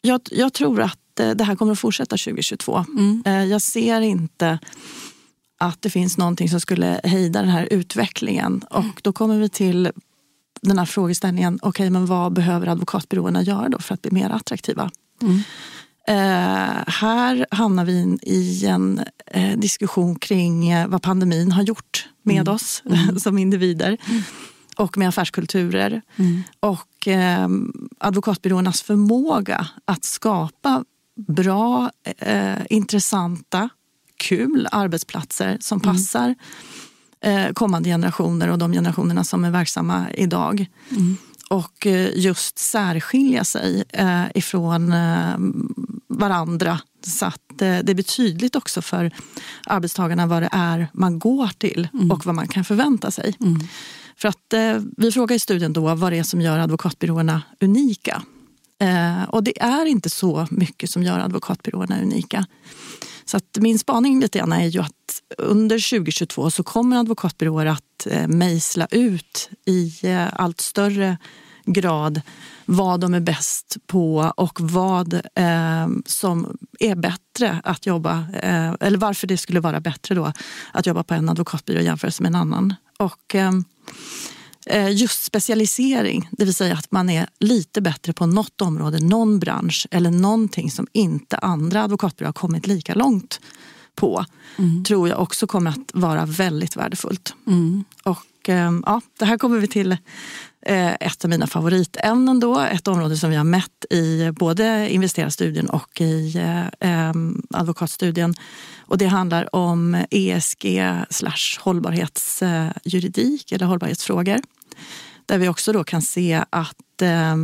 jag, 0.00 0.20
jag, 0.30 0.52
tror 0.52 0.80
att 0.80 1.20
eh, 1.20 1.30
det 1.30 1.44
här 1.44 1.56
kommer 1.56 1.72
att 1.72 1.78
fortsätta 1.78 2.16
2022. 2.16 2.84
Mm. 2.88 3.22
Eh, 3.26 3.44
jag 3.44 3.62
ser 3.62 4.00
inte 4.00 4.58
att 5.58 5.82
det 5.82 5.90
finns 5.90 6.18
någonting 6.18 6.48
som 6.48 6.60
skulle 6.60 7.00
hejda 7.04 7.40
den 7.40 7.50
här 7.50 7.68
utvecklingen. 7.70 8.62
Och 8.70 9.00
då 9.02 9.12
kommer 9.12 9.38
vi 9.38 9.48
till 9.48 9.90
den 10.62 10.78
här 10.78 10.86
frågeställningen, 10.86 11.58
okej 11.62 11.68
okay, 11.68 11.90
men 11.90 12.06
vad 12.06 12.32
behöver 12.32 12.66
advokatbyråerna 12.66 13.42
göra 13.42 13.68
då 13.68 13.78
för 13.78 13.94
att 13.94 14.02
bli 14.02 14.10
mer 14.10 14.30
attraktiva? 14.30 14.90
Mm. 15.22 15.42
Eh, 16.08 16.84
här 16.86 17.46
hamnar 17.50 17.84
vi 17.84 18.18
i 18.22 18.66
en 18.66 19.00
eh, 19.26 19.58
diskussion 19.58 20.18
kring 20.18 20.68
eh, 20.68 20.88
vad 20.88 21.02
pandemin 21.02 21.52
har 21.52 21.62
gjort 21.62 22.08
med 22.22 22.40
mm. 22.40 22.54
oss 22.54 22.82
mm. 22.86 23.18
som 23.20 23.38
individer. 23.38 23.96
Mm 24.08 24.22
och 24.80 24.98
med 24.98 25.08
affärskulturer. 25.08 26.02
Mm. 26.16 26.42
Och 27.00 27.08
eh, 27.08 27.48
advokatbyråernas 27.98 28.82
förmåga 28.82 29.66
att 29.84 30.04
skapa 30.04 30.84
bra, 31.16 31.90
eh, 32.18 32.58
intressanta, 32.70 33.68
kul 34.16 34.68
arbetsplatser 34.72 35.58
som 35.60 35.80
mm. 35.80 35.94
passar 35.94 36.34
eh, 37.20 37.52
kommande 37.52 37.88
generationer 37.88 38.48
och 38.48 38.58
de 38.58 38.72
generationerna 38.72 39.24
som 39.24 39.44
är 39.44 39.50
verksamma 39.50 40.06
idag. 40.14 40.66
Mm. 40.90 41.16
Och 41.50 41.86
eh, 41.86 42.10
just 42.14 42.58
särskilja 42.58 43.44
sig 43.44 43.84
eh, 43.88 44.24
ifrån 44.34 44.92
eh, 44.92 45.36
varandra 46.08 46.80
så 47.06 47.26
att 47.26 47.58
det 47.58 47.94
blir 47.94 48.02
tydligt 48.02 48.56
också 48.56 48.82
för 48.82 49.10
arbetstagarna 49.66 50.26
vad 50.26 50.42
det 50.42 50.48
är 50.52 50.88
man 50.92 51.18
går 51.18 51.50
till 51.58 51.88
mm. 51.92 52.10
och 52.10 52.26
vad 52.26 52.34
man 52.34 52.48
kan 52.48 52.64
förvänta 52.64 53.10
sig. 53.10 53.34
Mm. 53.40 53.60
För 54.20 54.28
att 54.28 54.52
eh, 54.52 54.82
vi 54.96 55.12
frågar 55.12 55.36
i 55.36 55.38
studien 55.38 55.72
då 55.72 55.94
vad 55.94 56.12
det 56.12 56.18
är 56.18 56.22
som 56.22 56.40
gör 56.40 56.58
advokatbyråerna 56.58 57.42
unika. 57.60 58.22
Eh, 58.80 59.22
och 59.22 59.44
det 59.44 59.62
är 59.62 59.86
inte 59.86 60.10
så 60.10 60.46
mycket 60.50 60.90
som 60.90 61.02
gör 61.02 61.18
advokatbyråerna 61.18 62.02
unika. 62.02 62.46
Så 63.24 63.36
att 63.36 63.58
min 63.60 63.78
spaning 63.78 64.20
lite 64.20 64.38
grann 64.38 64.52
är 64.52 64.66
ju 64.66 64.80
att 64.80 65.22
under 65.38 65.90
2022 65.90 66.50
så 66.50 66.62
kommer 66.62 66.96
advokatbyråer 66.96 67.66
att 67.66 68.06
eh, 68.06 68.28
mejsla 68.28 68.86
ut 68.90 69.50
i 69.66 69.92
eh, 70.02 70.26
allt 70.32 70.60
större 70.60 71.18
grad 71.64 72.20
vad 72.64 73.00
de 73.00 73.14
är 73.14 73.20
bäst 73.20 73.76
på 73.86 74.32
och 74.36 74.60
vad 74.60 75.14
eh, 75.14 75.88
som 76.06 76.58
är 76.80 76.94
bättre 76.94 77.60
att 77.64 77.86
jobba, 77.86 78.26
eh, 78.42 78.74
eller 78.80 78.98
varför 78.98 79.26
det 79.26 79.36
skulle 79.36 79.60
vara 79.60 79.80
bättre 79.80 80.14
då 80.14 80.32
att 80.72 80.86
jobba 80.86 81.02
på 81.02 81.14
en 81.14 81.28
advokatbyrå 81.28 81.80
jämfört 81.80 82.20
med 82.20 82.28
en 82.28 82.34
annan. 82.34 82.74
Och 82.98 83.34
eh, 83.34 83.52
just 84.90 85.22
specialisering, 85.24 86.28
det 86.30 86.44
vill 86.44 86.54
säga 86.54 86.74
att 86.74 86.92
man 86.92 87.10
är 87.10 87.28
lite 87.38 87.80
bättre 87.80 88.12
på 88.12 88.26
något 88.26 88.60
område, 88.60 88.98
någon 88.98 89.38
bransch 89.38 89.86
eller 89.90 90.10
någonting 90.10 90.70
som 90.70 90.86
inte 90.92 91.36
andra 91.36 91.82
advokatbyråer 91.82 92.28
har 92.28 92.32
kommit 92.32 92.66
lika 92.66 92.94
långt 92.94 93.40
på, 93.94 94.24
mm. 94.58 94.84
tror 94.84 95.08
jag 95.08 95.20
också 95.20 95.46
kommer 95.46 95.70
att 95.70 95.90
vara 95.92 96.26
väldigt 96.26 96.76
värdefullt. 96.76 97.34
Mm. 97.46 97.84
Och 98.04 98.48
eh, 98.48 98.72
ja, 98.86 99.00
det 99.18 99.24
här 99.24 99.38
kommer 99.38 99.58
vi 99.58 99.66
till 99.66 99.92
Eh, 99.92 99.96
Eh, 100.62 100.94
ett 101.00 101.24
av 101.24 101.30
mina 101.30 101.46
favoritämnen 101.46 102.40
då, 102.40 102.60
ett 102.60 102.88
område 102.88 103.16
som 103.16 103.30
vi 103.30 103.36
har 103.36 103.44
mätt 103.44 103.84
i 103.90 104.30
både 104.30 104.88
investerarstudien 104.90 105.70
och 105.70 106.00
i 106.00 106.36
eh, 106.80 107.12
advokatstudien. 107.50 108.34
Och 108.80 108.98
det 108.98 109.06
handlar 109.06 109.54
om 109.56 110.04
ESG 110.10 110.82
slash 111.10 111.58
hållbarhetsjuridik 111.60 113.52
eh, 113.52 113.56
eller 113.56 113.66
hållbarhetsfrågor. 113.66 114.40
Där 115.26 115.38
vi 115.38 115.48
också 115.48 115.72
då 115.72 115.84
kan 115.84 116.02
se 116.02 116.44
att 116.50 117.02
eh, 117.02 117.36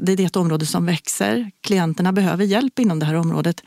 det 0.00 0.12
är 0.12 0.20
ett 0.20 0.36
område 0.36 0.66
som 0.66 0.86
växer. 0.86 1.50
Klienterna 1.60 2.12
behöver 2.12 2.44
hjälp 2.44 2.78
inom 2.78 2.98
det 2.98 3.06
här 3.06 3.14
området 3.14 3.62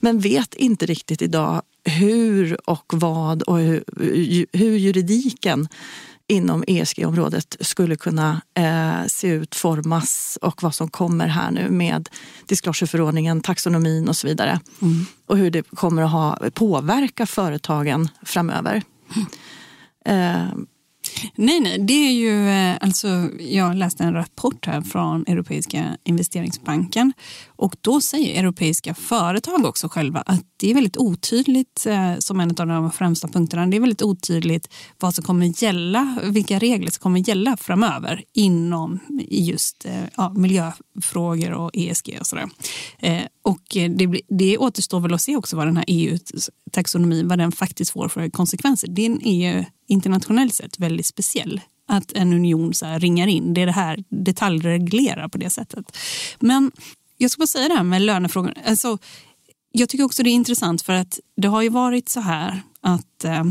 men 0.00 0.18
vet 0.18 0.54
inte 0.54 0.86
riktigt 0.86 1.22
idag 1.22 1.62
hur 1.84 2.70
och 2.70 2.92
vad 2.94 3.42
och 3.42 3.58
hur, 3.58 3.84
hur 4.52 4.76
juridiken 4.76 5.68
inom 6.32 6.64
ESG-området 6.66 7.56
skulle 7.60 7.96
kunna 7.96 8.40
eh, 8.54 9.06
se 9.06 9.28
ut, 9.28 9.54
formas 9.54 10.38
och 10.42 10.62
vad 10.62 10.74
som 10.74 10.88
kommer 10.88 11.26
här 11.26 11.50
nu 11.50 11.70
med 11.70 12.08
disclosure-förordningen, 12.46 13.40
taxonomin 13.40 14.08
och 14.08 14.16
så 14.16 14.26
vidare. 14.26 14.60
Mm. 14.82 15.06
Och 15.26 15.36
hur 15.36 15.50
det 15.50 15.62
kommer 15.62 16.02
att 16.02 16.10
ha, 16.10 16.38
påverka 16.54 17.26
företagen 17.26 18.08
framöver. 18.22 18.82
Mm. 19.14 19.26
Eh, 20.04 20.48
Nej, 21.34 21.60
nej, 21.60 21.78
det 21.78 21.92
är 21.92 22.12
ju 22.12 22.48
eh, 22.48 22.76
alltså. 22.80 23.08
Jag 23.40 23.76
läste 23.76 24.04
en 24.04 24.14
rapport 24.14 24.66
här 24.66 24.80
från 24.80 25.24
Europeiska 25.26 25.96
investeringsbanken 26.04 27.12
och 27.46 27.76
då 27.80 28.00
säger 28.00 28.40
europeiska 28.40 28.94
företag 28.94 29.64
också 29.64 29.88
själva 29.88 30.20
att 30.20 30.44
det 30.56 30.70
är 30.70 30.74
väldigt 30.74 30.96
otydligt 30.96 31.86
eh, 31.86 32.14
som 32.18 32.40
en 32.40 32.50
av 32.50 32.66
de 32.66 32.92
främsta 32.92 33.28
punkterna. 33.28 33.66
Det 33.66 33.76
är 33.76 33.80
väldigt 33.80 34.02
otydligt 34.02 34.74
vad 34.98 35.14
som 35.14 35.24
kommer 35.24 35.62
gälla, 35.62 36.18
vilka 36.22 36.58
regler 36.58 36.90
som 36.90 37.02
kommer 37.02 37.28
gälla 37.28 37.56
framöver 37.56 38.22
inom 38.34 38.98
just 39.28 39.84
eh, 39.84 40.04
ja, 40.16 40.32
miljöfrågor 40.32 41.52
och 41.52 41.70
ESG 41.74 42.16
och 42.20 42.26
sådär. 42.26 42.48
Och 43.42 43.76
eh, 43.76 43.90
det, 43.90 44.20
det 44.28 44.58
återstår 44.58 45.00
väl 45.00 45.14
att 45.14 45.20
se 45.20 45.36
också 45.36 45.56
vad 45.56 45.66
den 45.66 45.76
här 45.76 45.84
EU-taxonomin, 45.88 47.28
vad 47.28 47.38
den 47.38 47.52
faktiskt 47.52 47.90
får 47.90 48.08
för 48.08 48.28
konsekvenser. 48.28 48.88
Den 48.88 49.26
är 49.26 49.52
ju 49.52 49.64
internationellt 49.88 50.54
sett 50.54 50.78
väldigt 50.78 51.06
speciell 51.06 51.60
att 51.88 52.12
en 52.12 52.32
union 52.32 52.74
så 52.74 52.86
ringar 52.86 53.26
in. 53.26 53.54
Det 53.54 53.60
är 53.60 53.66
det 53.66 53.72
här 53.72 54.04
detaljreglerar 54.08 55.28
på 55.28 55.38
det 55.38 55.50
sättet. 55.50 55.96
Men 56.40 56.72
jag 57.18 57.30
ska 57.30 57.40
bara 57.40 57.46
säga 57.46 57.68
det 57.68 57.74
här 57.74 57.82
med 57.82 58.02
lönefrågan. 58.02 58.54
Alltså, 58.66 58.98
jag 59.72 59.88
tycker 59.88 60.04
också 60.04 60.22
det 60.22 60.30
är 60.30 60.32
intressant 60.32 60.82
för 60.82 60.92
att 60.92 61.20
det 61.36 61.48
har 61.48 61.62
ju 61.62 61.68
varit 61.68 62.08
så 62.08 62.20
här 62.20 62.62
att 62.80 63.24
eh, 63.24 63.44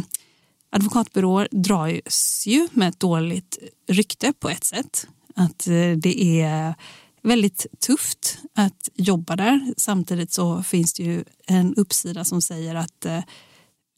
advokatbyråer 0.69 1.47
dras 1.51 2.43
ju 2.47 2.67
med 2.71 2.89
ett 2.89 2.99
dåligt 2.99 3.57
rykte 3.87 4.33
på 4.39 4.49
ett 4.49 4.63
sätt. 4.63 5.07
Att 5.35 5.67
eh, 5.67 5.91
det 5.97 6.41
är 6.41 6.75
väldigt 7.23 7.65
tufft 7.79 8.37
att 8.53 8.89
jobba 8.95 9.35
där. 9.35 9.73
Samtidigt 9.77 10.31
så 10.31 10.63
finns 10.63 10.93
det 10.93 11.03
ju 11.03 11.23
en 11.47 11.75
uppsida 11.75 12.25
som 12.25 12.41
säger 12.41 12.75
att 12.75 13.05
eh, 13.05 13.19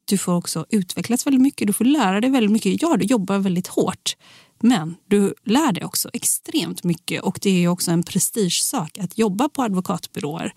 du 0.06 0.18
får 0.18 0.34
också 0.34 0.66
utvecklas 0.70 1.28
väldigt 1.28 1.42
mycket. 1.42 1.68
Du 1.68 1.74
får 1.74 1.86
lära 1.86 2.22
dig 2.22 2.30
väldigt 2.30 2.52
mycket. 2.52 2.82
Ja, 2.82 2.98
du 2.98 3.06
jobbar 3.06 3.38
väldigt 3.38 3.68
hårt. 3.68 4.16
Men 4.60 4.96
du 5.08 5.34
lär 5.44 5.72
dig 5.72 5.86
också 5.86 6.10
extremt 6.14 6.84
mycket 6.84 7.22
och 7.22 7.40
det 7.42 7.64
är 7.64 7.68
också 7.68 7.92
en 7.92 8.04
prestigesak 8.04 8.98
att 8.98 9.18
jobba 9.18 9.50
på 9.50 9.64
advokatbyråer. 9.64 10.54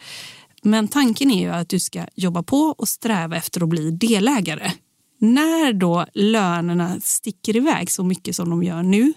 Men 0.62 0.88
tanken 0.88 1.30
är 1.30 1.40
ju 1.40 1.50
att 1.50 1.68
du 1.68 1.80
ska 1.80 2.06
jobba 2.14 2.42
på 2.42 2.74
och 2.78 2.88
sträva 2.88 3.36
efter 3.36 3.62
att 3.62 3.68
bli 3.68 3.90
delägare. 3.90 4.72
När 5.18 5.72
då 5.72 6.06
lönerna 6.14 7.00
sticker 7.00 7.56
iväg 7.56 7.90
så 7.90 8.04
mycket 8.04 8.36
som 8.36 8.50
de 8.50 8.62
gör 8.62 8.82
nu 8.82 9.12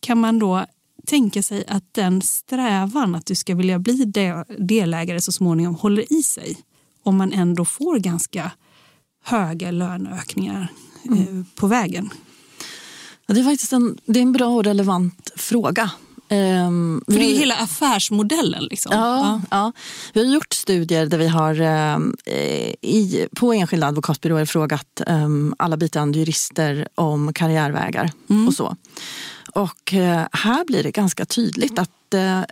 kan 0.00 0.18
man 0.18 0.38
då 0.38 0.66
tänka 1.06 1.42
sig 1.42 1.64
att 1.68 1.84
den 1.92 2.22
strävan 2.22 3.14
att 3.14 3.26
du 3.26 3.34
ska 3.34 3.54
vilja 3.54 3.78
bli 3.78 4.12
delägare 4.58 5.20
så 5.20 5.32
småningom 5.32 5.74
håller 5.74 6.12
i 6.12 6.22
sig 6.22 6.56
om 7.02 7.16
man 7.16 7.32
ändå 7.32 7.64
får 7.64 7.98
ganska 7.98 8.50
höga 9.24 9.70
löneökningar 9.70 10.72
mm. 11.04 11.38
Eh, 11.38 11.44
på 11.54 11.66
vägen? 11.66 12.10
det 13.26 13.40
är 13.40 13.44
faktiskt 13.44 13.72
en, 13.72 13.98
det 14.06 14.18
är 14.18 14.22
en 14.22 14.32
bra 14.32 14.48
och 14.48 14.64
relevant 14.64 15.32
fråga. 15.36 15.90
Um, 16.30 17.02
För 17.06 17.12
det 17.12 17.34
är 17.34 17.38
hela 17.38 17.54
affärsmodellen. 17.54 18.64
Liksom. 18.64 18.92
Ja, 18.94 19.18
ja. 19.18 19.40
ja, 19.50 19.72
Vi 20.12 20.26
har 20.26 20.34
gjort 20.34 20.52
studier 20.52 21.06
där 21.06 21.18
vi 21.18 21.28
har 21.28 21.60
um, 21.60 22.16
i, 22.82 23.26
på 23.36 23.52
enskilda 23.52 23.86
advokatbyråer 23.86 24.44
frågat 24.44 25.02
um, 25.06 25.54
alla 25.58 25.76
biträdande 25.76 26.18
jurister 26.18 26.88
om 26.94 27.32
karriärvägar 27.32 28.12
mm. 28.30 28.48
och 28.48 28.54
så. 28.54 28.76
Och 29.54 29.92
uh, 29.92 30.26
här 30.32 30.64
blir 30.66 30.82
det 30.82 30.90
ganska 30.90 31.24
tydligt 31.24 31.78
att 31.78 32.14
uh, 32.14 32.42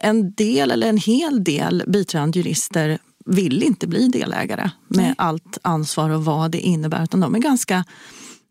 en 0.00 0.32
del 0.32 0.70
eller 0.70 0.88
en 0.88 0.98
hel 0.98 1.44
del 1.44 1.84
biträdande 1.86 2.38
jurister 2.38 2.98
vill 3.24 3.62
inte 3.62 3.86
bli 3.86 4.08
delägare 4.08 4.70
med 4.88 5.04
Nej. 5.04 5.14
allt 5.18 5.58
ansvar 5.62 6.10
och 6.10 6.24
vad 6.24 6.50
det 6.50 6.60
innebär. 6.60 7.04
Utan 7.04 7.20
de 7.20 7.34
är 7.34 7.38
ganska 7.38 7.84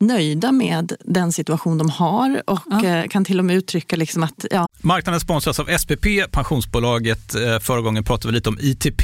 nöjda 0.02 0.52
med 0.52 0.94
den 1.06 1.32
situation 1.32 1.78
de 1.78 1.90
har 1.90 2.50
och 2.50 2.60
ja. 2.70 2.86
Eh, 2.86 3.08
kan 3.08 3.26
till 3.26 3.40
och 3.40 3.46
med 3.46 3.56
uttrycka 3.56 3.96
liksom 3.96 4.24
att... 4.24 4.46
Ja. 4.52 4.68
Marknaden 4.82 5.20
sponsras 5.20 5.60
av 5.60 5.78
SPP, 5.78 6.06
pensionsbolaget. 6.32 7.36
Eh, 7.36 7.60
förra 7.60 7.82
gången 7.82 8.04
pratade 8.04 8.28
vi 8.28 8.36
lite 8.36 8.50
om 8.50 8.58
ITP. 8.62 9.04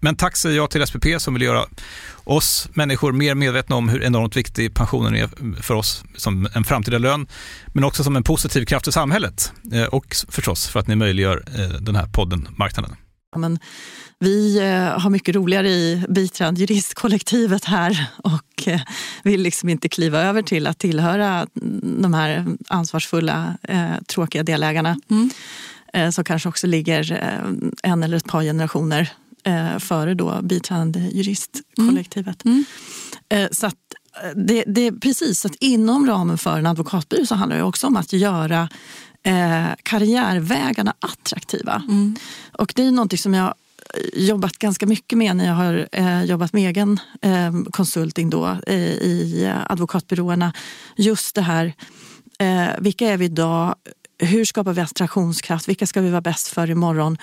men 0.00 0.16
tack 0.16 0.36
säger 0.36 0.56
jag 0.56 0.70
till 0.70 0.86
SPP 0.86 1.06
som 1.18 1.34
vill 1.34 1.42
göra 1.42 1.66
oss 2.24 2.68
människor 2.74 3.12
mer 3.12 3.34
medvetna 3.34 3.76
om 3.76 3.88
hur 3.88 4.02
enormt 4.02 4.36
viktig 4.36 4.74
pensionen 4.74 5.14
är 5.14 5.28
för 5.62 5.74
oss 5.74 6.04
som 6.16 6.48
en 6.54 6.64
framtida 6.64 6.98
lön, 6.98 7.26
men 7.72 7.84
också 7.84 8.04
som 8.04 8.16
en 8.16 8.22
positiv 8.22 8.64
kraft 8.64 8.88
i 8.88 8.92
samhället 8.92 9.52
eh, 9.72 9.84
och 9.84 10.16
förstås 10.28 10.68
för 10.68 10.80
att 10.80 10.86
ni 10.86 10.96
möjliggör 10.96 11.44
eh, 11.56 11.80
den 11.80 11.96
här 11.96 12.06
podden 12.06 12.48
Marknaden. 12.56 12.96
Men 13.36 13.58
vi 14.18 14.60
har 14.96 15.10
mycket 15.10 15.34
roligare 15.34 15.68
i 15.68 16.04
biträdande 16.08 16.60
juristkollektivet 16.60 17.64
här 17.64 18.06
och 18.16 18.68
vill 19.22 19.42
liksom 19.42 19.68
inte 19.68 19.88
kliva 19.88 20.22
över 20.22 20.42
till 20.42 20.66
att 20.66 20.78
tillhöra 20.78 21.46
de 21.82 22.14
här 22.14 22.46
ansvarsfulla, 22.68 23.58
tråkiga 24.06 24.42
delägarna. 24.42 24.96
Mm. 25.10 26.12
Som 26.12 26.24
kanske 26.24 26.48
också 26.48 26.66
ligger 26.66 27.12
en 27.82 28.02
eller 28.02 28.16
ett 28.16 28.24
par 28.24 28.42
generationer 28.42 29.12
eh, 29.48 29.78
före 29.78 30.14
då 30.14 30.42
biträdande 30.42 31.00
juristkollektivet. 31.00 32.44
Mm. 32.44 32.64
Mm. 33.28 33.44
Eh, 33.44 33.48
så 33.52 33.66
att 33.66 33.74
eh, 34.22 34.30
det, 34.36 34.64
det 34.66 34.80
är 34.80 34.92
precis 34.92 35.46
att 35.46 35.54
inom 35.54 36.06
ramen 36.06 36.38
för 36.38 36.58
en 36.58 36.66
advokatbyrå 36.66 37.26
så 37.26 37.34
handlar 37.34 37.56
det 37.56 37.62
också 37.62 37.86
om 37.86 37.96
att 37.96 38.12
göra 38.12 38.68
eh, 39.22 39.66
karriärvägarna 39.82 40.94
attraktiva. 41.00 41.82
Mm. 41.88 42.16
Och 42.52 42.72
det 42.76 42.82
är 42.82 42.90
någonting 42.90 43.18
som 43.18 43.34
jag 43.34 43.54
jobbat 44.12 44.58
ganska 44.58 44.86
mycket 44.86 45.18
med 45.18 45.36
när 45.36 45.46
jag 45.46 45.54
har 45.54 45.88
eh, 45.92 46.24
jobbat 46.24 46.52
med 46.52 46.68
egen 46.68 47.00
eh, 47.22 47.52
konsulting 47.70 48.30
då, 48.30 48.56
eh, 48.66 48.76
i 48.78 49.52
advokatbyråerna. 49.66 50.52
Just 50.96 51.34
det 51.34 51.42
här, 51.42 51.72
eh, 52.38 52.68
vilka 52.78 53.06
är 53.06 53.16
vi 53.16 53.24
idag? 53.24 53.74
Hur 54.18 54.44
skapar 54.44 54.72
vi 54.72 54.80
attraktionskraft? 54.80 55.68
Vilka 55.68 55.86
ska 55.86 56.00
vi 56.00 56.10
vara 56.10 56.20
bäst 56.20 56.48
för 56.48 56.70
imorgon? 56.70 57.18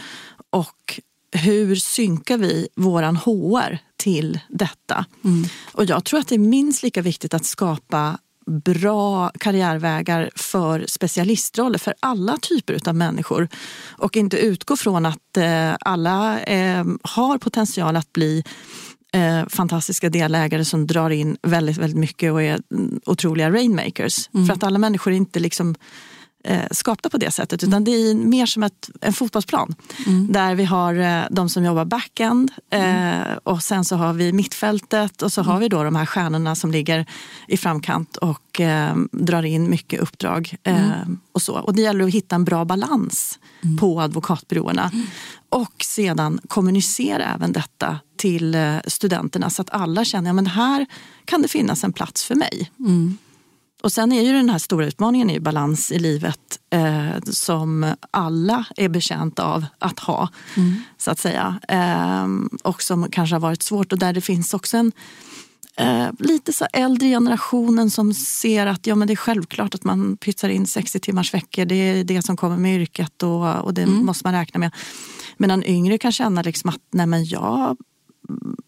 Och 0.50 1.00
hur 1.36 1.76
synkar 1.76 2.38
vi 2.38 2.68
våran 2.76 3.16
HR 3.18 3.78
till 3.98 4.40
detta? 4.50 5.06
Mm. 5.24 5.46
Och 5.72 5.86
jag 5.86 6.06
tror 6.06 6.20
att 6.20 6.28
det 6.28 6.36
är 6.36 6.40
minst 6.40 6.84
lika 6.84 7.02
viktigt 7.02 7.34
att 7.34 7.46
skapa 7.46 8.18
bra 8.46 9.30
karriärvägar 9.30 10.30
för 10.36 10.86
specialistroller 10.88 11.80
för 11.80 11.94
alla 12.00 12.38
typer 12.38 12.90
av 12.90 12.96
människor 12.96 13.48
och 13.98 14.18
inte 14.18 14.38
utgå 14.38 14.78
från 14.78 15.06
att 15.06 15.38
eh, 15.38 15.74
alla 15.80 16.40
eh, 16.40 16.86
har 17.04 17.38
potential 17.38 17.96
att 17.96 18.14
bli 18.14 18.44
eh, 19.14 19.48
fantastiska 19.50 20.10
delägare 20.10 20.66
som 20.66 20.88
drar 20.88 21.10
in 21.10 21.38
väldigt, 21.42 21.78
väldigt 21.78 22.00
mycket 22.00 22.32
och 22.32 22.44
är 22.44 22.60
otroliga 23.06 23.52
rainmakers. 23.52 24.30
Mm. 24.34 24.48
För 24.48 24.54
att 24.54 24.64
alla 24.64 24.80
människor 24.80 25.14
är 25.14 25.18
inte 25.18 25.40
liksom 25.40 25.76
eh, 26.46 26.68
skapta 26.72 27.10
på 27.10 27.18
det 27.18 27.32
sättet. 27.32 27.64
Utan 27.64 27.84
det 27.84 27.92
är 27.92 28.16
mer 28.16 28.46
som 28.46 28.64
ett, 28.64 28.90
en 29.02 29.14
fotbollsplan. 29.14 29.76
Mm. 30.08 30.32
Där 30.32 30.56
vi 30.56 30.66
har 30.66 30.96
eh, 30.96 31.24
de 31.32 31.50
som 31.50 31.66
jobbar 31.66 31.86
backend 31.86 32.52
eh, 32.70 33.38
och 33.44 33.64
sen 33.64 33.86
så 33.86 33.96
har 33.96 34.14
vi 34.14 34.34
mittfältet 34.34 35.22
och 35.22 35.32
så 35.32 35.42
har 35.42 35.60
vi 35.60 35.68
då 35.68 35.84
de 35.84 35.96
här 35.96 36.06
stjärnorna 36.06 36.56
som 36.56 36.72
ligger 36.72 37.06
i 37.48 37.58
framkant 37.58 38.18
och 38.18 38.62
eh, 38.62 38.96
drar 39.12 39.44
in 39.44 39.70
mycket 39.70 40.00
uppdrag. 40.00 40.56
Eh, 40.64 40.92
och, 41.32 41.42
så. 41.42 41.54
och 41.54 41.76
det 41.76 41.82
gäller 41.82 42.06
att 42.06 42.14
hitta 42.14 42.36
en 42.36 42.46
bra 42.46 42.66
balans 42.66 43.40
på 43.80 44.02
advokatbyråerna. 44.02 44.92
Och 45.50 45.84
sedan 45.84 46.40
kommunicera 46.48 47.34
även 47.36 47.52
detta 47.52 48.00
till 48.18 48.58
studenterna 48.88 49.50
så 49.50 49.62
att 49.62 49.70
alla 49.70 50.06
känner 50.06 50.30
att 50.30 50.46
ja, 50.46 50.50
här 50.50 50.86
kan 51.26 51.42
det 51.42 51.48
finnas 51.48 51.84
en 51.84 51.94
plats 51.94 52.26
för 52.26 52.36
mig. 52.36 52.72
Och 53.86 53.92
sen 53.92 54.12
är 54.12 54.22
ju 54.22 54.34
den 54.34 54.50
här 54.50 54.58
stora 54.58 54.86
utmaningen 54.86 55.30
är 55.30 55.40
balans 55.40 55.92
i 55.92 56.00
livet 56.00 56.60
eh, 56.70 57.22
som 57.32 57.94
alla 58.12 58.66
är 58.78 58.90
bekänt 58.90 59.40
av 59.40 59.66
att 59.80 60.00
ha. 60.00 60.30
Så 60.98 61.12
att 61.12 61.20
säga. 61.20 61.60
Eh, 61.68 62.28
och 62.64 62.82
som 62.82 63.12
kanske 63.12 63.36
har 63.36 63.40
varit 63.40 63.64
svårt 63.64 63.92
och 63.92 64.00
där 64.00 64.14
det 64.14 64.22
finns 64.22 64.54
också 64.54 64.78
en 64.78 64.92
eh, 65.78 66.08
lite 66.20 66.54
så 66.54 66.66
äldre 66.74 67.08
generationen 67.08 67.92
som 67.92 68.14
ser 68.14 68.66
att 68.68 68.88
ja, 68.88 68.96
men 68.96 69.08
det 69.08 69.14
är 69.14 69.16
självklart 69.16 69.76
att 69.76 69.84
man 69.84 70.18
pytsar 70.18 70.50
in 70.50 70.68
60 70.68 71.00
timmars 71.00 71.34
veckor. 71.34 71.66
Det 71.66 71.76
är 71.76 72.04
det 72.04 72.22
som 72.22 72.38
kommer 72.38 72.58
med 72.58 72.82
yrket 72.82 73.24
och, 73.24 73.56
och 73.56 73.74
det 73.74 73.86
måste 73.86 74.28
man 74.28 74.34
räkna 74.34 74.60
med. 74.60 74.72
Medan 75.38 75.64
yngre 75.64 75.98
kan 75.98 76.12
känna 76.12 76.42
liksom 76.42 76.70
att 76.70 76.82
nej, 76.92 77.06
men 77.06 77.26
jag 77.26 77.78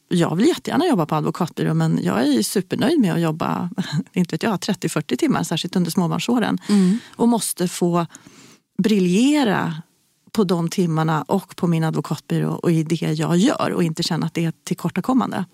jag 0.08 0.36
vill 0.36 0.48
jättegärna 0.48 0.88
jobba 0.88 1.06
på 1.06 1.16
advokatbyrå 1.16 1.74
men 1.74 2.00
jag 2.04 2.28
är 2.28 2.44
supernöjd 2.44 3.00
med 3.00 3.14
att 3.14 3.22
jobba 3.22 3.70
inte 4.14 4.34
vet 4.34 4.44
jag, 4.44 4.60
30-40 4.60 5.16
timmar, 5.16 5.44
särskilt 5.44 5.76
under 5.76 5.92
småbarnsåren. 5.92 6.58
Och 7.16 7.28
måste 7.28 7.68
få 7.68 8.06
briljera 8.78 9.82
på 10.32 10.44
de 10.44 10.70
timmarna 10.70 11.24
och 11.24 11.56
på 11.56 11.68
min 11.68 11.84
advokatbyrå 11.84 12.52
och 12.52 12.72
i 12.72 12.84
det 12.84 13.02
jag 13.02 13.38
gör 13.38 13.72
och 13.72 13.84
inte 13.84 14.04
känna 14.04 14.26
att 14.26 14.34
det 14.34 14.46
är 14.46 14.54
tillkortakommande. 14.64 15.46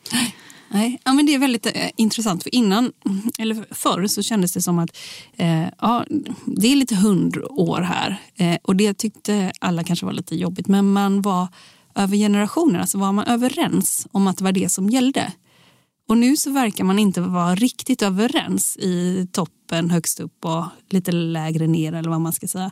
Nej, 0.74 1.00
ja, 1.04 1.14
men 1.14 1.26
det 1.26 1.34
är 1.34 1.40
väldigt 1.40 1.66
eh, 1.66 1.90
intressant. 1.96 2.44
För 2.44 2.56
innan, 2.56 2.92
eller 3.40 3.66
förr 3.72 4.08
så 4.08 4.22
kändes 4.22 4.54
det 4.54 4.62
som 4.62 4.80
att 4.80 4.98
eh, 5.38 5.66
ja, 5.80 6.06
det 6.46 6.68
är 6.68 6.76
lite 6.76 6.96
hundår 6.96 7.82
här. 7.82 8.22
Eh, 8.36 8.58
och 8.64 8.76
det 8.76 8.94
tyckte 8.94 9.52
alla 9.60 9.84
kanske 9.84 10.06
var 10.06 10.14
lite 10.14 10.36
jobbigt. 10.36 10.68
Men 10.68 10.94
man 10.94 11.22
var 11.22 11.48
över 11.96 12.18
generationerna 12.18 12.88
så 12.88 12.98
var 12.98 13.12
man 13.12 13.26
överens 13.26 14.08
om 14.12 14.28
att 14.28 14.38
det 14.38 14.44
var 14.44 14.52
det 14.52 14.70
som 14.70 14.90
gällde. 14.90 15.32
Och 16.10 16.18
nu 16.18 16.38
så 16.38 16.52
verkar 16.52 16.84
man 16.84 17.00
inte 17.00 17.22
vara 17.22 17.56
riktigt 17.56 18.02
överens 18.02 18.78
i 18.78 19.28
toppen, 19.32 19.90
högst 19.90 20.20
upp 20.20 20.46
och 20.46 20.66
lite 20.90 21.12
lägre 21.12 21.68
ner 21.68 21.94
eller 21.94 22.10
vad 22.10 22.22
man 22.22 22.34
ska 22.34 22.48
säga. 22.48 22.72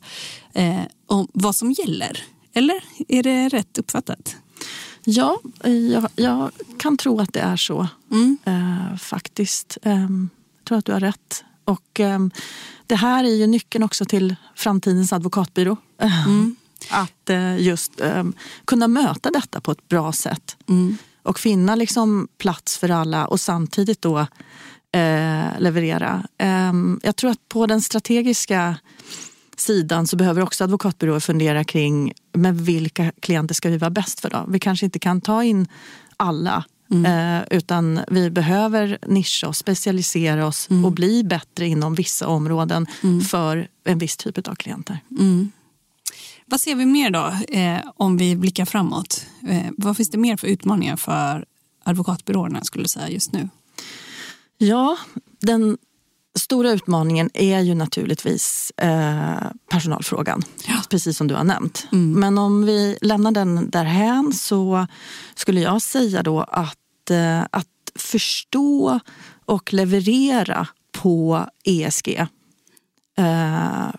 Eh, 0.53 0.79
om 1.07 1.27
vad 1.33 1.55
som 1.55 1.71
gäller. 1.71 2.23
Eller 2.53 2.83
är 3.07 3.23
det 3.23 3.49
rätt 3.49 3.77
uppfattat? 3.77 4.35
Ja, 5.05 5.39
jag, 5.63 6.07
jag 6.15 6.51
kan 6.79 6.97
tro 6.97 7.19
att 7.19 7.33
det 7.33 7.39
är 7.39 7.57
så 7.57 7.87
Mm. 8.11 8.37
eh, 8.45 8.97
faktiskt. 8.97 9.77
Ehm, 9.83 10.29
jag 10.59 10.65
tror 10.65 10.77
att 10.77 10.85
du 10.85 10.91
har 10.93 10.99
rätt. 10.99 11.43
Och 11.65 11.99
ehm, 11.99 12.31
det 12.87 12.95
här 12.95 13.23
är 13.23 13.35
ju 13.35 13.47
nyckeln 13.47 13.83
också 13.83 14.05
till 14.05 14.35
framtidens 14.55 15.13
advokatbyrå. 15.13 15.77
Mm. 15.97 16.55
Att 16.89 17.29
eh, 17.29 17.57
just 17.61 18.01
ehm, 18.01 18.33
kunna 18.65 18.87
möta 18.87 19.31
detta 19.31 19.61
på 19.61 19.71
ett 19.71 19.87
bra 19.87 20.11
sätt. 20.11 20.57
Mm. 20.69 20.97
Och 21.23 21.39
finna 21.39 21.75
liksom 21.75 22.27
plats 22.37 22.77
för 22.77 22.89
alla 22.89 23.27
och 23.27 23.39
samtidigt 23.39 24.01
då 24.01 24.19
eh, 24.91 25.59
leverera. 25.59 26.23
Ehm, 26.37 26.99
jag 27.03 27.15
tror 27.15 27.31
att 27.31 27.49
på 27.49 27.65
den 27.65 27.81
strategiska 27.81 28.75
sidan 29.57 30.07
så 30.07 30.15
behöver 30.15 30.41
också 30.41 30.63
advokatbyråer 30.63 31.19
fundera 31.19 31.63
kring 31.63 32.13
men 32.33 32.63
vilka 32.63 33.11
klienter 33.19 33.55
ska 33.55 33.69
vi 33.69 33.77
vara 33.77 33.89
bäst 33.89 34.19
för 34.19 34.29
då? 34.29 34.45
Vi 34.47 34.59
kanske 34.59 34.85
inte 34.85 34.99
kan 34.99 35.21
ta 35.21 35.43
in 35.43 35.67
alla 36.17 36.63
eh, 37.05 37.57
utan 37.57 37.99
vi 38.07 38.29
behöver 38.29 38.97
nischa 39.07 39.47
oss, 39.47 39.57
specialisera 39.57 40.47
oss 40.47 40.67
och 40.85 40.91
bli 40.91 41.23
bättre 41.23 41.67
inom 41.67 41.95
vissa 41.95 42.27
områden 42.27 42.87
för 43.29 43.67
en 43.83 43.97
viss 43.97 44.17
typ 44.17 44.47
av 44.47 44.55
klienter. 44.55 44.99
Vad 46.51 46.61
ser 46.61 46.75
vi 46.75 46.85
mer 46.85 47.09
då 47.09 47.33
eh, 47.57 47.79
om 47.95 48.17
vi 48.17 48.35
blickar 48.35 48.65
framåt? 48.65 49.25
Eh, 49.47 49.71
vad 49.77 49.97
finns 49.97 50.09
det 50.09 50.17
mer 50.17 50.37
för 50.37 50.47
utmaningar 50.47 50.95
för 50.95 51.45
advokatbyråerna 51.83 52.63
skulle 52.63 52.87
säga 52.87 53.09
just 53.09 53.33
nu? 53.33 53.49
Ja, 54.57 54.97
den 55.39 55.77
stora 56.39 56.71
utmaningen 56.71 57.29
är 57.33 57.59
ju 57.59 57.75
naturligtvis 57.75 58.71
eh, 58.77 59.47
personalfrågan. 59.69 60.41
Precis 60.89 61.17
som 61.17 61.27
du 61.27 61.35
har 61.35 61.43
nämnt. 61.43 61.87
Men 61.91 62.37
om 62.37 62.65
vi 62.65 62.97
lämnar 63.01 63.31
den 63.31 63.69
därhän 63.69 64.33
så 64.33 64.87
skulle 65.35 65.61
jag 65.61 65.81
säga 65.81 66.23
då 66.23 66.41
att, 66.41 67.09
eh, 67.09 67.41
att 67.51 67.67
förstå 67.95 68.99
och 69.45 69.73
leverera 69.73 70.67
på 70.91 71.45
ESG 71.63 72.27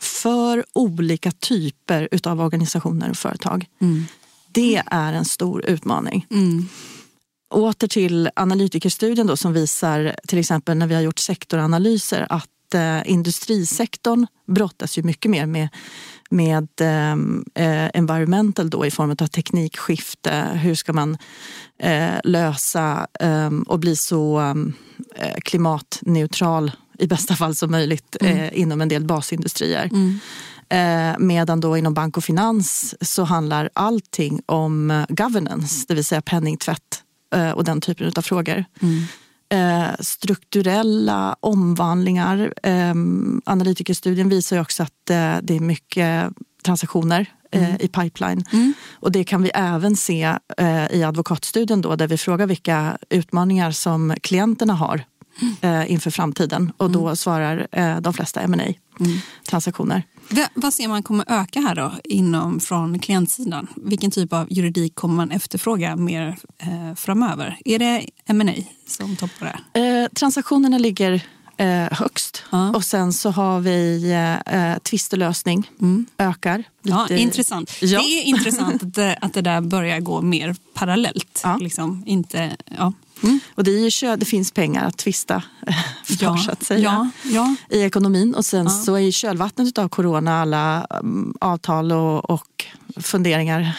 för 0.01 0.65
olika 0.73 1.31
typer 1.31 2.09
utav 2.11 2.41
organisationer 2.41 3.11
och 3.11 3.17
företag. 3.17 3.67
Det 4.53 4.83
är 4.87 5.13
en 5.13 5.25
stor 5.25 5.65
utmaning. 5.65 6.27
Åter 7.51 7.89
till 7.89 8.31
analytikerstudien 8.37 9.27
då, 9.27 9.37
som 9.37 9.53
visar 9.53 10.17
till 10.29 10.39
exempel 10.39 10.77
när 10.77 10.87
vi 10.87 10.95
har 10.95 11.03
gjort 11.03 11.19
sektoranalyser 11.19 12.27
att 12.29 12.75
eh, 12.75 13.11
industrisektorn 13.11 14.27
brottas 14.47 14.99
ju 14.99 15.03
mycket 15.03 15.31
mer 15.31 15.47
med, 15.47 15.69
med 16.31 16.69
eh, 16.81 17.13
eh, 17.55 17.91
environmental 17.95 18.71
då, 18.71 18.87
i 18.87 18.91
form 18.91 19.11
av 19.11 19.27
teknikskifte. 19.27 20.45
Hur 20.53 20.75
ska 20.75 20.93
man 20.93 21.19
eh, 21.79 22.15
lösa 22.25 23.07
eh, 23.21 23.51
och 23.67 23.79
bli 23.79 23.97
så 23.97 24.41
eh, 25.17 25.35
klimatneutral 25.45 26.73
i 27.03 27.07
bästa 27.07 27.35
fall 27.37 27.55
som 27.55 27.71
möjligt 27.71 28.17
eh, 28.21 28.59
inom 28.61 28.81
en 28.81 28.88
del 28.88 29.05
basindustrier. 29.05 29.91
Eh, 30.69 31.19
medan 31.19 31.61
då 31.61 31.77
inom 31.77 31.95
bank 31.95 32.17
och 32.17 32.25
finans 32.25 32.95
så 33.01 33.25
handlar 33.25 33.71
allting 33.75 34.41
om 34.47 34.91
eh, 34.91 35.05
governance, 35.09 35.85
det 35.88 35.95
vill 35.95 36.05
säga 36.05 36.23
penningtvätt 36.23 37.03
eh, 37.35 37.51
och 37.51 37.65
den 37.65 37.81
typen 37.81 38.12
av 38.17 38.23
frågor. 38.23 38.65
Eh, 39.53 39.91
strukturella 40.01 41.37
omvandlingar. 41.41 42.55
Eh, 42.62 42.95
analytikerstudien 43.45 44.29
visar 44.29 44.61
också 44.61 44.83
att 44.83 45.11
eh, 45.11 45.37
det 45.43 45.57
är 45.57 45.61
mycket 45.61 46.33
transaktioner 46.65 47.27
eh, 47.51 47.75
i 47.81 47.88
pipeline. 47.88 48.45
Och 48.91 49.12
det 49.12 49.25
kan 49.25 49.43
vi 49.43 49.51
även 49.55 49.97
se 49.97 50.37
eh, 50.59 50.87
i 50.91 51.05
advokatstudien 51.05 51.81
då, 51.81 51.97
där 51.97 52.09
vi 52.09 52.19
frågar 52.19 52.47
vilka 52.47 52.99
utmaningar 53.11 53.71
som 53.71 54.15
klienterna 54.23 54.75
har 54.75 55.05
eh, 55.61 55.92
inför 55.92 56.11
framtiden. 56.11 56.73
Och 56.77 56.90
då 56.90 57.16
svarar 57.16 57.66
eh, 57.73 57.97
de 58.01 58.12
flesta 58.14 58.40
M&A 58.40 58.73
transaktioner. 59.49 60.03
Va- 60.29 60.49
vad 60.55 60.75
ser 60.75 60.88
man 60.88 61.03
kommer 61.03 61.25
öka 61.29 61.61
här 61.61 61.75
då 61.75 61.92
inom 62.05 62.61
från 62.61 62.99
klientsidan? 62.99 63.66
Vilken 63.77 64.11
typ 64.11 64.33
av 64.33 64.47
juridik 64.51 64.95
kommer 64.95 65.14
man 65.14 65.31
efterfråga 65.31 65.97
mer 65.97 66.37
eh, 66.59 66.95
framöver? 66.97 67.59
Är 67.64 67.79
det 67.79 68.07
M&A 68.27 68.53
som 68.87 69.16
toppar 69.16 69.59
det? 69.73 69.81
Eh, 69.81 70.09
transaktionerna 70.09 70.79
ligger 70.79 71.21
eh, 71.57 71.68
högst. 71.92 72.42
Ja. 72.51 72.71
Och 72.75 72.85
sen 72.85 73.12
så 73.12 73.31
har 73.31 73.61
vi 73.61 74.11
eh, 74.45 74.55
eh, 74.73 74.79
tvistelösning, 74.79 75.71
ökar. 76.18 76.64
Ja, 76.83 77.03
lite- 77.03 77.23
intressant. 77.23 77.71
Ja. 77.81 77.99
Det 77.99 78.05
är 78.05 78.23
intressant 78.23 78.83
att 78.83 78.95
det, 78.95 79.18
att 79.21 79.35
det 79.35 79.40
där 79.42 79.61
börjar 79.61 80.01
gå 80.01 80.23
mer 80.23 80.57
parallellt. 80.75 81.40
Ja. 81.45 81.57
Liksom, 81.61 82.03
inte, 82.07 82.57
ja. 82.79 82.92
Och 83.55 83.65
det, 83.65 83.71
är 83.71 83.79
ju, 83.85 83.91
kö- 83.91 84.17
det 84.17 84.25
finns 84.25 84.53
pengar 84.53 84.87
att 84.87 84.97
tvista 84.99 85.43
för, 86.05 86.25
Ja, 86.25 86.37
så 86.37 86.51
att 86.51 86.63
säga. 86.63 86.81
ja, 86.83 87.09
ja. 87.33 87.77
i 87.77 87.83
ekonomin. 87.83 88.35
Och 88.35 88.45
sen 88.45 88.71
så 88.71 88.99
i 88.99 89.13
kölvattnet 89.13 89.79
av 89.79 89.89
corona 89.89 90.41
alla 90.41 90.87
um, 91.03 91.35
avtal 91.41 91.93
och, 91.93 92.31
och 92.31 92.65
funderingar. 93.01 93.79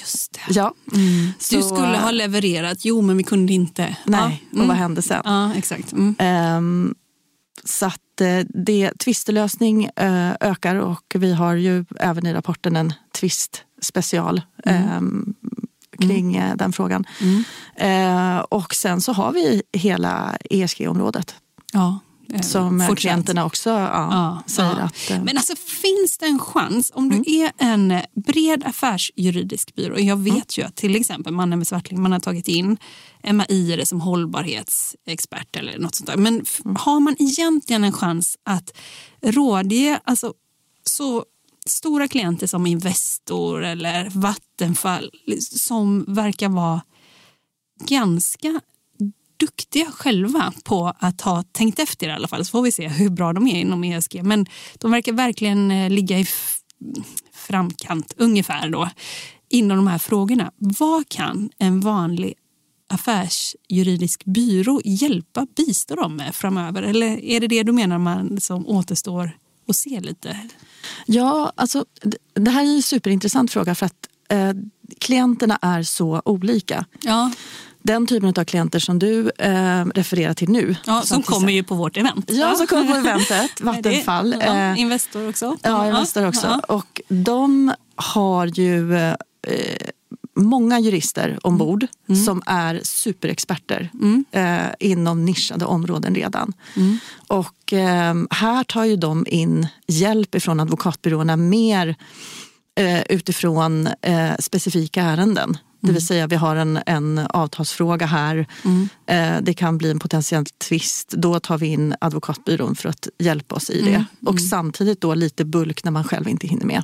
Just 0.00 0.32
det. 0.32 0.40
ja. 0.54 0.74
Du 0.84 1.32
Så, 1.38 1.62
skulle 1.62 1.96
ha 1.98 2.10
levererat, 2.10 2.84
jo 2.84 3.00
men 3.02 3.16
vi 3.16 3.22
kunde 3.22 3.52
inte. 3.52 3.96
Nej, 4.04 4.44
Ja. 4.50 4.62
och 4.62 4.68
vad 4.68 4.76
hände 4.76 5.02
sen? 5.02 5.22
Ja, 5.24 5.54
exakt. 5.54 5.92
Mm. 5.92 6.14
Ehm, 6.18 6.94
så 7.64 7.86
att 7.86 8.20
eh, 8.20 8.38
det, 8.64 8.92
tvistelösning 8.98 9.84
eh, 9.84 10.32
ökar 10.40 10.76
och 10.76 11.14
vi 11.18 11.32
har 11.32 11.54
ju 11.54 11.84
även 12.00 12.26
i 12.26 12.32
rapporten 12.34 12.76
en 12.76 12.92
tvistspecial 13.20 14.42
ehm, 14.64 15.34
kring 16.08 16.36
eh, 16.36 16.56
den 16.56 16.72
frågan. 16.72 17.04
Eh, 17.76 18.38
och 18.38 18.74
sen 18.74 19.00
så 19.00 19.12
har 19.12 19.32
vi 19.32 19.62
hela 19.72 20.36
ESG-området 20.50 21.34
Ja, 21.72 21.98
eh, 22.32 22.40
som 22.40 22.94
klienterna 22.96 23.44
också 23.44 23.70
ja, 23.70 23.86
Ja, 24.10 24.42
säger 24.46 24.70
ja. 24.78 24.84
att... 24.84 25.10
eh, 25.10 25.22
Men 25.24 25.36
alltså 25.36 25.54
finns 25.56 26.18
det 26.18 26.26
en 26.26 26.38
chans, 26.38 26.90
om 26.94 27.08
du 27.10 27.16
är 27.42 27.52
en 27.58 28.00
bred 28.26 28.64
affärsjuridisk 28.66 29.74
byrå, 29.74 29.98
jag 30.00 30.16
vet 30.16 30.58
ju 30.58 30.62
att 30.62 30.76
till 30.76 30.96
exempel 30.96 31.32
Mannen 31.32 31.58
med 31.58 31.66
Svartling, 31.68 32.02
man 32.02 32.12
har 32.12 32.20
tagit 32.20 32.48
in 32.48 32.76
MAI 33.32 33.82
som 33.86 34.00
hållbarhetsexpert 34.00 35.56
eller 35.56 35.78
något 35.78 35.94
sånt 35.94 36.06
där. 36.10 36.16
Men 36.16 36.40
f- 36.44 36.60
har 36.78 37.00
man 37.00 37.16
egentligen 37.18 37.84
en 37.84 37.92
chans 37.92 38.36
att 38.44 38.70
rådge 39.22 40.00
alltså, 40.04 40.32
så 40.84 41.24
stora 41.68 42.08
klienter 42.08 42.46
som 42.46 42.66
Investor 42.66 43.64
eller 43.64 44.10
Vattenfall 44.10 45.10
som 45.40 46.04
verkar 46.08 46.48
vara 46.48 46.82
ganska 47.80 48.60
duktiga 49.36 49.86
själva 49.86 50.52
på 50.64 50.92
att 50.98 51.20
ha 51.20 51.42
tänkt 51.42 51.78
efter 51.78 52.08
i 52.08 52.12
alla 52.12 52.28
fall. 52.28 52.44
Så 52.44 52.50
får 52.50 52.62
vi 52.62 52.72
se 52.72 52.88
hur 52.88 53.10
bra 53.10 53.32
de 53.32 53.46
är 53.46 53.60
inom 53.60 53.84
ESG. 53.84 54.22
Men 54.22 54.46
de 54.74 54.90
verkar 54.90 55.12
verkligen 55.12 55.70
eh, 55.70 55.90
ligga 55.90 56.18
i 56.18 56.26
framkant 57.32 58.14
ungefär 58.16 58.68
då 58.68 58.90
inom 59.48 59.76
de 59.76 59.86
här 59.86 59.98
frågorna. 59.98 60.52
Vad 60.56 61.08
kan 61.08 61.50
en 61.58 61.80
vanlig 61.80 62.34
affärsjuridisk 62.88 64.24
byrå 64.24 64.80
hjälpa, 64.84 65.46
bistå 65.56 65.94
dem 65.94 66.16
med 66.16 66.34
framöver? 66.34 66.82
Eller 66.82 67.24
är 67.24 67.40
det 67.40 67.46
det 67.46 67.62
du 67.62 67.72
menar 67.72 67.98
man 67.98 68.40
som 68.40 68.66
återstår 68.66 69.30
att 69.68 69.76
se 69.76 70.00
lite? 70.00 70.38
Ja, 71.06 71.52
alltså, 71.56 71.84
det 72.34 72.50
här 72.50 72.62
är 72.64 72.76
en 72.76 72.82
superintressant 72.82 73.50
fråga 73.50 73.74
för 73.74 73.86
att 73.86 74.08
eh, 74.28 74.52
klienterna 74.98 75.58
är 75.62 75.82
så 75.82 76.22
olika. 76.24 76.84
Ja. 77.00 77.30
Den 77.82 78.06
typen 78.06 78.34
av 78.36 78.44
klienter 78.44 78.78
som 78.78 78.98
du 78.98 79.30
eh, 79.38 79.84
refererar 79.94 80.34
till 80.34 80.48
nu. 80.48 80.76
Ja, 80.86 81.02
som 81.02 81.22
kommer 81.22 81.52
ju 81.52 81.62
på 81.62 81.74
vårt 81.74 81.96
event. 81.96 82.30
Ja, 82.32 82.54
som 82.54 82.66
kommer 82.66 82.90
på 82.90 82.96
eventet. 82.96 83.60
Vattenfall. 83.60 84.36
Ja, 84.40 84.56
eh, 84.56 84.80
Investor 84.80 85.28
också. 85.28 85.56
Ja, 85.62 85.88
Investor 85.88 86.28
också. 86.28 86.46
Ja. 86.46 86.74
Och 86.74 87.00
de 87.08 87.72
har 87.96 88.46
ju 88.46 88.96
eh, 88.96 89.14
många 90.34 90.80
jurister 90.80 91.38
ombord 91.42 91.86
mm. 92.08 92.24
som 92.24 92.42
är 92.46 92.80
superexperter 92.84 93.90
mm. 93.94 94.24
eh, 94.30 94.74
inom 94.80 95.24
nischade 95.24 95.64
områden 95.64 96.14
redan. 96.14 96.52
Mm. 96.76 96.98
Och 97.28 97.72
eh, 97.72 98.14
här 98.30 98.64
tar 98.64 98.84
ju 98.84 98.96
de 98.96 99.26
in 99.28 99.66
hjälp 99.86 100.34
ifrån 100.34 100.60
advokatbyråerna 100.60 101.36
mer 101.36 101.96
eh, 102.78 103.02
utifrån 103.02 103.88
eh, 104.02 104.32
specifika 104.38 105.02
ärenden. 105.02 105.58
Det 105.80 105.92
vill 105.92 105.96
mm. 105.96 106.06
säga 106.06 106.26
vi 106.26 106.36
har 106.36 106.56
en, 106.56 106.78
en 106.86 107.18
avtalsfråga 107.18 108.06
här. 108.06 108.46
Mm. 108.64 108.88
Eh, 109.06 109.42
det 109.42 109.54
kan 109.54 109.78
bli 109.78 109.90
en 109.90 109.98
potentiell 109.98 110.46
tvist. 110.46 111.08
Då 111.10 111.40
tar 111.40 111.58
vi 111.58 111.66
in 111.66 111.94
advokatbyrån 112.00 112.74
för 112.74 112.88
att 112.88 113.08
hjälpa 113.18 113.54
oss 113.54 113.70
i 113.70 113.82
det. 113.82 113.94
Mm. 113.94 114.04
Och 114.26 114.40
samtidigt 114.40 115.00
då 115.00 115.14
lite 115.14 115.44
bulk 115.44 115.84
när 115.84 115.90
man 115.90 116.04
själv 116.04 116.28
inte 116.28 116.46
hinner 116.46 116.66
med. 116.66 116.82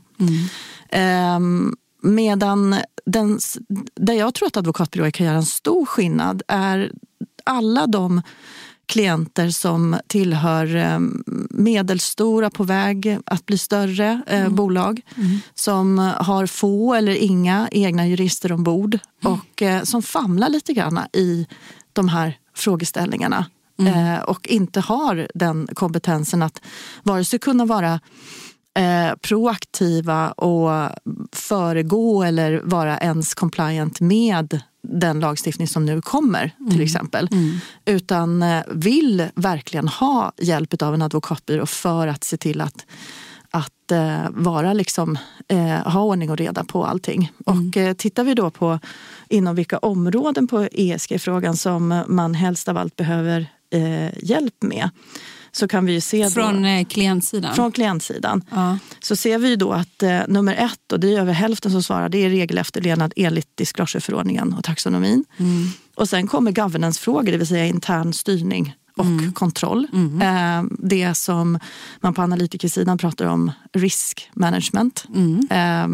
Eh, 0.89 1.41
medan 2.03 2.77
den, 3.07 3.39
där 3.95 4.15
jag 4.15 4.35
tror 4.35 4.47
att 4.47 4.57
advokatbyråer 4.57 5.11
kan 5.11 5.27
göra 5.27 5.37
en 5.37 5.43
stor 5.43 5.87
skillnad 5.87 6.43
är 6.49 6.93
alla 7.45 7.87
de 7.87 8.23
klienter 8.91 9.51
som 9.51 9.97
tillhör 10.07 10.77
eh, 10.77 10.99
medelstora 11.51 12.51
på 12.51 12.65
väg 12.65 13.19
att 13.27 13.47
bli 13.47 13.59
större 13.59 14.23
eh, 14.27 14.41
mm. 14.41 14.55
bolag 14.55 15.01
mm. 15.17 15.39
som 15.55 15.99
har 15.99 16.47
få 16.47 16.95
eller 16.95 17.13
inga 17.13 17.69
egna 17.73 18.07
jurister 18.07 18.53
ombord 18.53 18.99
mm. 19.25 19.37
och 19.37 19.63
eh, 19.63 19.83
som 19.83 20.03
famlar 20.03 20.49
lite 20.49 20.73
grann 20.73 21.01
i 21.13 21.47
de 21.93 22.09
här 22.09 22.39
frågeställningarna 22.57 23.47
mm. 23.79 24.23
och 24.23 24.49
inte 24.49 24.81
har 24.81 25.29
den 25.35 25.69
kompetensen 25.75 26.43
att 26.43 26.63
vare 27.03 27.25
sig 27.25 27.39
kunna 27.39 27.65
vara 27.65 28.01
eh, 28.79 29.17
proaktiva 29.21 30.33
och 30.33 30.91
föregå 31.51 32.23
eller 32.23 32.61
vara 32.65 32.99
ens 32.99 33.35
compliant 33.35 34.01
med 34.01 34.61
den 34.83 35.21
lagstiftning 35.21 35.69
som 35.69 35.87
nu 35.87 36.03
kommer 36.03 36.55
till 36.57 36.67
mm. 36.67 36.81
exempel. 36.81 37.29
Mm. 37.33 37.59
Utan 37.85 38.43
eh, 38.43 38.63
vill 38.69 39.29
verkligen 39.35 39.89
ha 39.89 40.33
hjälp 40.39 40.83
av 40.83 40.95
en 40.95 41.03
advokatbyrå 41.03 41.67
för 41.67 42.07
att 42.07 42.25
se 42.25 42.37
till 42.37 42.61
att 42.61 42.87
att 43.51 43.93
eh, 43.93 44.31
vara 44.31 44.73
liksom, 44.73 45.19
eh, 45.49 45.93
ha 45.93 46.03
ordning 46.03 46.31
och 46.31 46.37
reda 46.37 46.65
på 46.65 46.85
allting. 46.85 47.33
Mm. 47.47 47.69
Och 47.69 47.77
eh, 47.77 47.93
tittar 47.95 48.25
vi 48.25 48.35
då 48.35 48.51
på 48.51 48.79
inom 49.29 49.55
vilka 49.55 49.79
områden 49.79 50.47
på 50.47 50.69
ESG-frågan 50.73 51.57
som 51.57 52.05
man 52.09 52.35
helst 52.35 52.69
av 52.69 52.77
allt 52.77 52.97
behöver 52.97 53.47
eh, 53.71 54.25
hjälp 54.25 54.63
med 54.63 54.91
så 55.53 55.69
kan 55.69 55.87
vi 55.87 56.01
se 56.01 56.25
då, 56.25 56.31
från 56.31 56.65
eh, 56.65 56.85
klientsidan? 56.85 57.55
Från 57.55 57.73
klientsidan. 57.73 58.45
Ja. 58.51 58.79
Så 59.01 59.17
ser 59.17 59.39
vi 59.39 59.57
då 59.57 59.73
att 59.73 60.03
eh, 60.03 60.21
nummer 60.29 60.55
ett, 60.55 60.93
och 60.93 61.01
det 61.01 61.15
är 61.15 61.21
över 61.21 61.33
hälften 61.33 61.71
som 61.73 61.83
svarar, 61.83 62.09
det 62.09 62.19
är 62.19 62.31
regelefterlevnad 62.31 63.13
enligt 63.17 63.57
disclosureförordningen 63.57 64.53
och 64.53 64.65
taxonomin. 64.65 65.25
Mm. 65.37 65.69
Och 65.95 66.09
sen 66.09 66.27
kommer 66.27 66.53
governance-frågor, 66.53 67.33
det 67.33 67.39
vill 67.39 67.47
säga 67.47 67.67
intern 67.67 68.13
styrning 68.13 68.75
och 68.97 69.05
mm. 69.05 69.33
kontroll. 69.33 69.87
Mm. 69.93 70.23
Eh, 70.23 70.71
det 70.79 71.15
som 71.15 71.59
man 72.01 72.15
på 72.15 72.23
analytikersidan 72.23 72.99
pratar 72.99 73.27
om 73.27 73.53
risk 73.73 74.31
management. 74.35 75.05
Eh, 75.51 75.89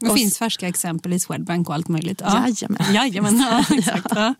det 0.00 0.14
finns 0.14 0.38
färska 0.38 0.68
exempel 0.68 1.12
i 1.12 1.20
Swedbank 1.20 1.68
och 1.68 1.74
allt 1.74 1.88
möjligt. 1.88 2.22
Ja. 2.24 2.44
Jajamän. 2.46 2.86
Jajamän. 2.94 3.38
Ja, 3.50 3.76
exakt. 3.76 4.06
Ja. 4.10 4.34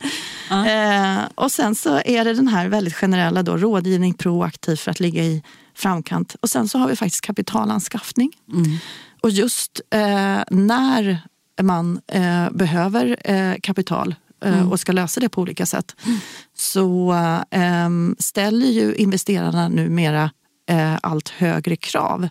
Ja. 0.50 0.66
Eh, 0.68 1.24
och 1.34 1.52
sen 1.52 1.74
så 1.74 2.00
är 2.04 2.24
det 2.24 2.34
den 2.34 2.48
här 2.48 2.68
väldigt 2.68 2.94
generella 2.94 3.42
då, 3.42 3.56
rådgivning 3.56 4.14
proaktiv 4.14 4.76
för 4.76 4.90
att 4.90 5.00
ligga 5.00 5.24
i 5.24 5.42
framkant. 5.74 6.36
Och 6.40 6.50
sen 6.50 6.68
så 6.68 6.78
har 6.78 6.88
vi 6.88 6.96
faktiskt 6.96 7.20
kapitalanskaffning. 7.20 8.32
Mm. 8.52 8.76
Och 9.20 9.30
just 9.30 9.80
eh, 9.90 10.38
när 10.50 11.22
man 11.62 12.00
eh, 12.12 12.50
behöver 12.50 13.16
eh, 13.24 13.54
kapital 13.62 14.14
eh, 14.44 14.54
Mm. 14.54 14.72
och 14.72 14.80
ska 14.80 14.92
lösa 14.92 15.20
det 15.20 15.28
på 15.28 15.40
olika 15.40 15.66
sätt 15.66 15.96
mm. 16.06 16.18
så 16.56 17.12
eh, 17.50 17.88
ställer 18.18 18.66
ju 18.66 18.94
investerarna 18.94 19.68
numera 19.68 20.30
eh, 20.70 20.94
allt 21.02 21.28
högre 21.28 21.76
krav 21.76 22.28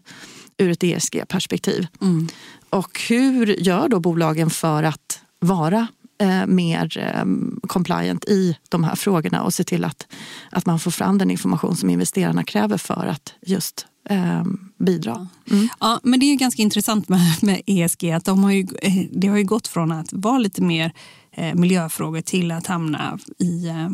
ur 0.58 0.72
ett 0.72 0.84
ESG-perspektiv. 0.84 1.88
Mm. 2.02 2.28
Och 2.70 3.02
hur 3.10 3.48
gör 3.48 3.90
då 3.90 4.00
bolagen 4.00 4.50
för 4.50 4.84
att 4.84 5.22
vara 5.40 5.88
eh, 6.22 6.46
mer 6.46 6.98
eh, 6.98 7.26
compliant 7.68 8.26
i 8.26 8.58
de 8.70 8.84
här 8.84 8.96
frågorna 8.96 9.44
och 9.44 9.54
se 9.54 9.64
till 9.64 9.86
att, 9.86 10.08
att 10.52 10.66
man 10.66 10.80
får 10.80 10.92
fram 10.92 11.18
den 11.18 11.32
information 11.32 11.76
som 11.76 11.90
investerarna 11.90 12.44
kräver 12.44 12.78
för 12.78 13.06
att 13.06 13.34
just 13.42 13.86
eh, 14.10 14.44
bidra. 14.80 15.28
Mm. 15.52 15.68
Ja, 15.80 16.00
men 16.04 16.20
det 16.20 16.26
är 16.26 16.36
ganska 16.36 16.62
intressant 16.62 17.10
med, 17.10 17.20
med 17.42 17.62
ESG 17.66 18.12
att 18.12 18.26
de 18.26 18.44
har 18.44 18.52
ju, 18.52 18.68
eh, 18.82 18.94
det 19.12 19.28
har 19.28 19.38
ju 19.38 19.44
gått 19.44 19.68
från 19.68 19.92
att 19.92 20.14
vara 20.14 20.38
lite 20.38 20.62
mer 20.62 20.94
eh, 21.32 21.56
miljöfrågor 21.56 22.22
till 22.22 22.52
att 22.52 22.68
hamna 22.68 23.20
i 23.40 23.68
eh, 23.68 23.90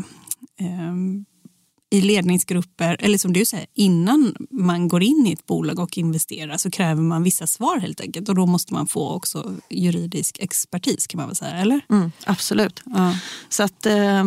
i 1.93 2.01
ledningsgrupper, 2.01 2.97
eller 2.99 3.17
som 3.17 3.33
du 3.33 3.45
säger, 3.45 3.65
innan 3.73 4.35
man 4.49 4.87
går 4.87 5.03
in 5.03 5.27
i 5.27 5.33
ett 5.33 5.45
bolag 5.45 5.79
och 5.79 5.97
investerar 5.97 6.57
så 6.57 6.71
kräver 6.71 7.01
man 7.01 7.23
vissa 7.23 7.47
svar 7.47 7.77
helt 7.77 8.01
enkelt. 8.01 8.29
Och 8.29 8.35
då 8.35 8.45
måste 8.45 8.73
man 8.73 8.87
få 8.87 9.09
också 9.09 9.55
juridisk 9.69 10.39
expertis 10.39 11.07
kan 11.07 11.17
man 11.17 11.27
väl 11.27 11.35
säga, 11.35 11.51
eller? 11.51 11.81
Mm, 11.89 12.11
absolut. 12.25 12.81
Ja. 12.85 13.17
Så 13.49 13.63
att 13.63 13.85
eh, 13.85 14.23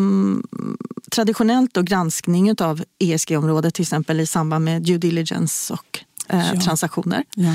traditionellt 1.11 1.74
då 1.74 1.83
granskning 1.83 2.55
av 2.61 2.85
ESG-området 2.98 3.74
till 3.74 3.83
exempel 3.83 4.20
i 4.20 4.26
samband 4.26 4.64
med 4.64 4.83
due 4.83 4.98
diligence 4.98 5.72
och 5.72 6.00
eh, 6.28 6.50
ja. 6.54 6.60
transaktioner. 6.60 7.24
Ja. 7.34 7.54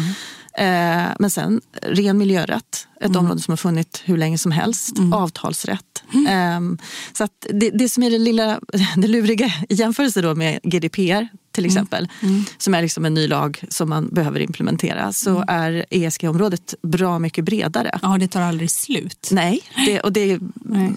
Eh, 0.58 1.14
men 1.20 1.30
sen 1.30 1.62
ren 1.82 2.18
miljörätt, 2.18 2.88
ett 3.00 3.06
mm. 3.06 3.20
område 3.20 3.42
som 3.42 3.52
har 3.52 3.58
funnits 3.58 4.02
hur 4.06 4.18
länge 4.18 4.38
som 4.38 4.52
helst. 4.52 4.98
Mm. 4.98 5.14
Avtalsrätt. 5.14 6.04
Mm. 6.14 6.28
Eh, 6.28 6.80
så 7.14 7.28
det, 7.50 7.70
det 7.70 7.90
som 7.90 8.04
är 8.04 8.10
det 8.12 8.18
lilla 8.18 8.60
det 8.96 9.08
luriga 9.08 9.54
i 9.70 9.76
jämförelse 9.76 10.22
då 10.22 10.36
med 10.36 10.60
GDPR 10.64 11.28
till 11.52 11.66
mm. 11.66 11.72
exempel, 11.72 12.10
mm. 12.22 12.44
som 12.58 12.74
är 12.74 12.82
liksom 12.82 13.06
en 13.06 13.14
ny 13.14 13.28
lag 13.28 13.64
som 13.70 13.90
man 13.90 14.10
behöver 14.12 14.40
implementera, 14.40 15.14
så 15.14 15.30
mm. 15.30 15.44
är 15.48 15.86
ESG-området 15.90 16.74
bra 16.82 17.20
mycket 17.20 17.46
bredare. 17.46 18.00
Ja, 18.02 18.18
det 18.20 18.28
tar 18.28 18.42
aldrig 18.42 18.72
slut. 18.72 19.30
Nej, 19.32 19.62
det, 19.86 20.00
och 20.00 20.14
det 20.14 20.40
Nej 20.54 20.92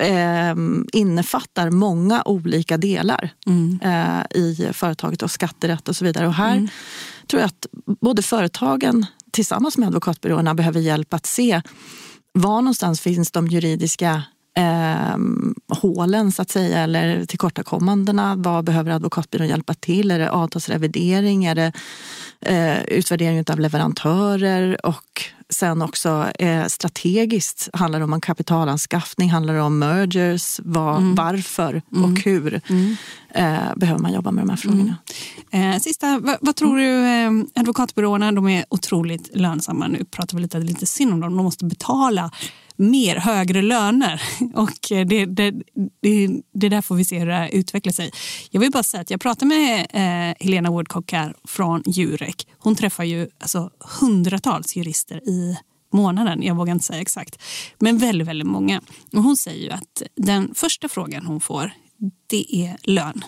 eh, 0.00 0.54
innefattar 0.92 1.70
många 1.70 2.22
olika 2.24 2.76
delar 2.76 3.30
mm. 3.46 3.80
eh, 3.82 4.38
i 4.40 4.70
företaget 4.72 5.22
och 5.22 5.30
skatterätt 5.30 5.88
och 5.88 5.96
så 5.96 6.04
vidare. 6.04 6.26
Och 6.26 6.34
här 6.34 6.56
mm. 6.56 6.68
tror 7.26 7.40
jag 7.40 7.46
att 7.46 7.66
både 8.00 8.22
företagen 8.22 9.06
tillsammans 9.30 9.78
med 9.78 9.86
advokatbyråerna 9.86 10.54
behöver 10.54 10.80
hjälp 10.80 11.14
att 11.14 11.26
se 11.26 11.62
var 12.32 12.62
någonstans 12.62 13.00
finns 13.00 13.30
de 13.30 13.46
juridiska 13.46 14.22
eh, 14.54 15.16
hålen 15.68 16.32
så 16.32 16.42
att 16.42 16.50
säga 16.50 16.78
eller 16.78 17.24
tillkortakommandena. 17.24 18.34
Vad 18.36 18.64
behöver 18.64 18.90
advokatbyrån 18.90 19.48
hjälpa 19.48 19.74
till? 19.74 20.10
Är 20.10 20.18
det 20.18 20.30
avtalsrevidering? 20.30 21.44
Är 21.44 21.54
det 21.54 21.72
eh, 22.40 22.82
utvärdering 22.82 23.44
av 23.50 23.60
leverantörer? 23.60 24.86
Och 24.86 25.24
sen 25.50 25.82
också 25.82 26.26
eh, 26.38 26.66
strategiskt 26.66 27.68
handlar 27.72 27.98
det 27.98 28.04
om 28.04 28.20
kapitalanskaffning, 28.20 29.30
handlar 29.30 29.54
det 29.54 29.60
om 29.60 29.78
mergers, 29.78 30.60
vad, 30.64 30.96
mm. 30.96 31.14
varför 31.14 31.82
och 31.90 31.96
mm. 31.96 32.16
hur 32.24 32.60
mm. 32.68 32.96
Eh, 33.34 33.74
behöver 33.76 34.00
man 34.00 34.12
jobba 34.12 34.30
med 34.30 34.42
de 34.42 34.50
här 34.50 34.56
frågorna. 34.56 34.96
Mm. 35.50 35.70
Eh, 35.70 35.78
sista, 35.78 36.18
vad, 36.18 36.36
vad, 36.40 36.56
tror 36.56 36.76
du, 36.76 37.06
eh, 37.06 37.30
advokatbyråerna 37.60 38.32
de 38.32 38.48
är 38.48 38.64
otroligt 38.68 39.36
lönsamma. 39.36 39.88
Nu 39.88 40.04
pratar 40.04 40.36
vi 40.36 40.42
lite, 40.42 40.58
lite 40.58 40.86
synd 40.86 41.12
om 41.12 41.20
dem, 41.20 41.36
de 41.36 41.44
måste 41.44 41.64
betala 41.64 42.30
mer, 42.80 43.16
högre 43.16 43.62
löner. 43.62 44.22
Och 44.54 44.92
eh, 44.92 45.06
det, 45.06 45.26
det, 45.26 45.50
det, 46.02 46.28
det 46.54 46.68
där 46.68 46.82
får 46.82 46.94
vi 46.94 47.04
se 47.04 47.18
hur 47.18 47.26
det 47.26 47.50
utvecklar 47.52 47.92
sig. 47.92 48.10
Jag 48.50 48.60
vill 48.60 48.70
bara 48.70 48.82
säga 48.82 49.00
att 49.00 49.10
jag 49.10 49.20
pratade 49.20 49.46
med 49.46 49.86
eh, 49.90 50.36
Helena 50.40 50.70
Woodcock 50.70 51.12
här 51.12 51.34
från 51.44 51.82
Jurek. 51.86 52.48
Hon 52.58 52.76
träffar 52.76 53.04
ju 53.04 53.28
alltså, 53.40 53.70
hundratals 54.00 54.76
jurister 54.76 55.28
i 55.28 55.56
månaden. 55.92 56.42
Jag 56.42 56.54
vågar 56.54 56.72
inte 56.72 56.84
säga 56.84 57.00
exakt. 57.00 57.42
Men 57.78 57.98
väldigt, 57.98 58.28
väldigt 58.28 58.48
många. 58.48 58.80
Och 59.12 59.22
hon 59.22 59.36
säger 59.36 59.64
ju 59.64 59.70
att 59.70 60.02
den 60.16 60.54
första 60.54 60.88
frågan 60.88 61.26
hon 61.26 61.40
får, 61.40 61.72
det 62.26 62.56
är 62.56 62.76
lön. 62.82 63.24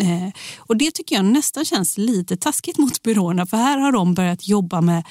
Eh, 0.00 0.28
och 0.58 0.76
Det 0.76 0.90
tycker 0.90 1.16
jag 1.16 1.24
nästan 1.24 1.64
känns 1.64 1.98
lite 1.98 2.36
taskigt 2.36 2.78
mot 2.78 3.02
byråerna 3.02 3.46
för 3.46 3.56
här 3.56 3.78
har 3.78 3.92
de 3.92 4.14
börjat 4.14 4.48
jobba 4.48 4.80
med 4.80 5.04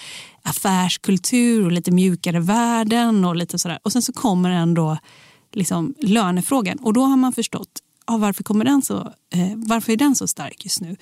affärskultur 0.43 1.65
och 1.65 1.71
lite 1.71 1.91
mjukare 1.91 2.39
värden 2.39 3.25
och 3.25 3.35
lite 3.35 3.59
sådär. 3.59 3.79
Och 3.83 3.91
sen 3.91 4.01
så 4.01 4.13
kommer 4.13 4.49
ändå 4.49 4.97
liksom 5.53 5.95
lönefrågan 5.99 6.77
och 6.77 6.93
då 6.93 7.01
har 7.01 7.17
man 7.17 7.33
förstått 7.33 7.81
ja, 8.07 8.17
varför, 8.17 8.43
kommer 8.43 8.65
den 8.65 8.81
så, 8.81 8.97
eh, 9.33 9.53
varför 9.55 9.93
är 9.93 9.97
den 9.97 10.15
så 10.15 10.27
stark 10.27 10.65
just 10.65 10.81
nu. 10.81 10.95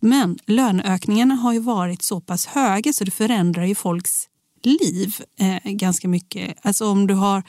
Men 0.00 0.38
löneökningarna 0.46 1.34
har 1.34 1.52
ju 1.52 1.58
varit 1.58 2.02
så 2.02 2.20
pass 2.20 2.46
höga 2.46 2.92
så 2.92 3.04
det 3.04 3.10
förändrar 3.10 3.64
ju 3.64 3.74
folks 3.74 4.28
liv 4.62 5.14
eh, 5.38 5.72
ganska 5.72 6.08
mycket. 6.08 6.56
Alltså 6.62 6.88
om 6.88 7.06
du 7.06 7.14
har 7.14 7.42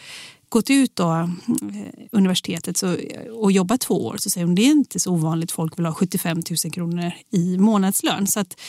gått 0.55 0.69
ut 0.69 0.95
då, 0.95 1.11
eh, 1.11 1.27
universitetet 2.11 2.77
så, 2.77 2.97
och 3.31 3.51
jobbat 3.51 3.81
två 3.81 4.05
år 4.05 4.17
så 4.17 4.29
säger 4.29 4.45
hon 4.45 4.55
det 4.55 4.61
är 4.61 4.71
inte 4.71 4.99
så 4.99 5.11
ovanligt. 5.11 5.51
Folk 5.51 5.79
vill 5.79 5.85
ha 5.85 5.93
75 5.93 6.41
000 6.63 6.71
kronor 6.73 7.11
i 7.31 7.57
månadslön. 7.57 8.27
Så 8.27 8.39
att 8.39 8.59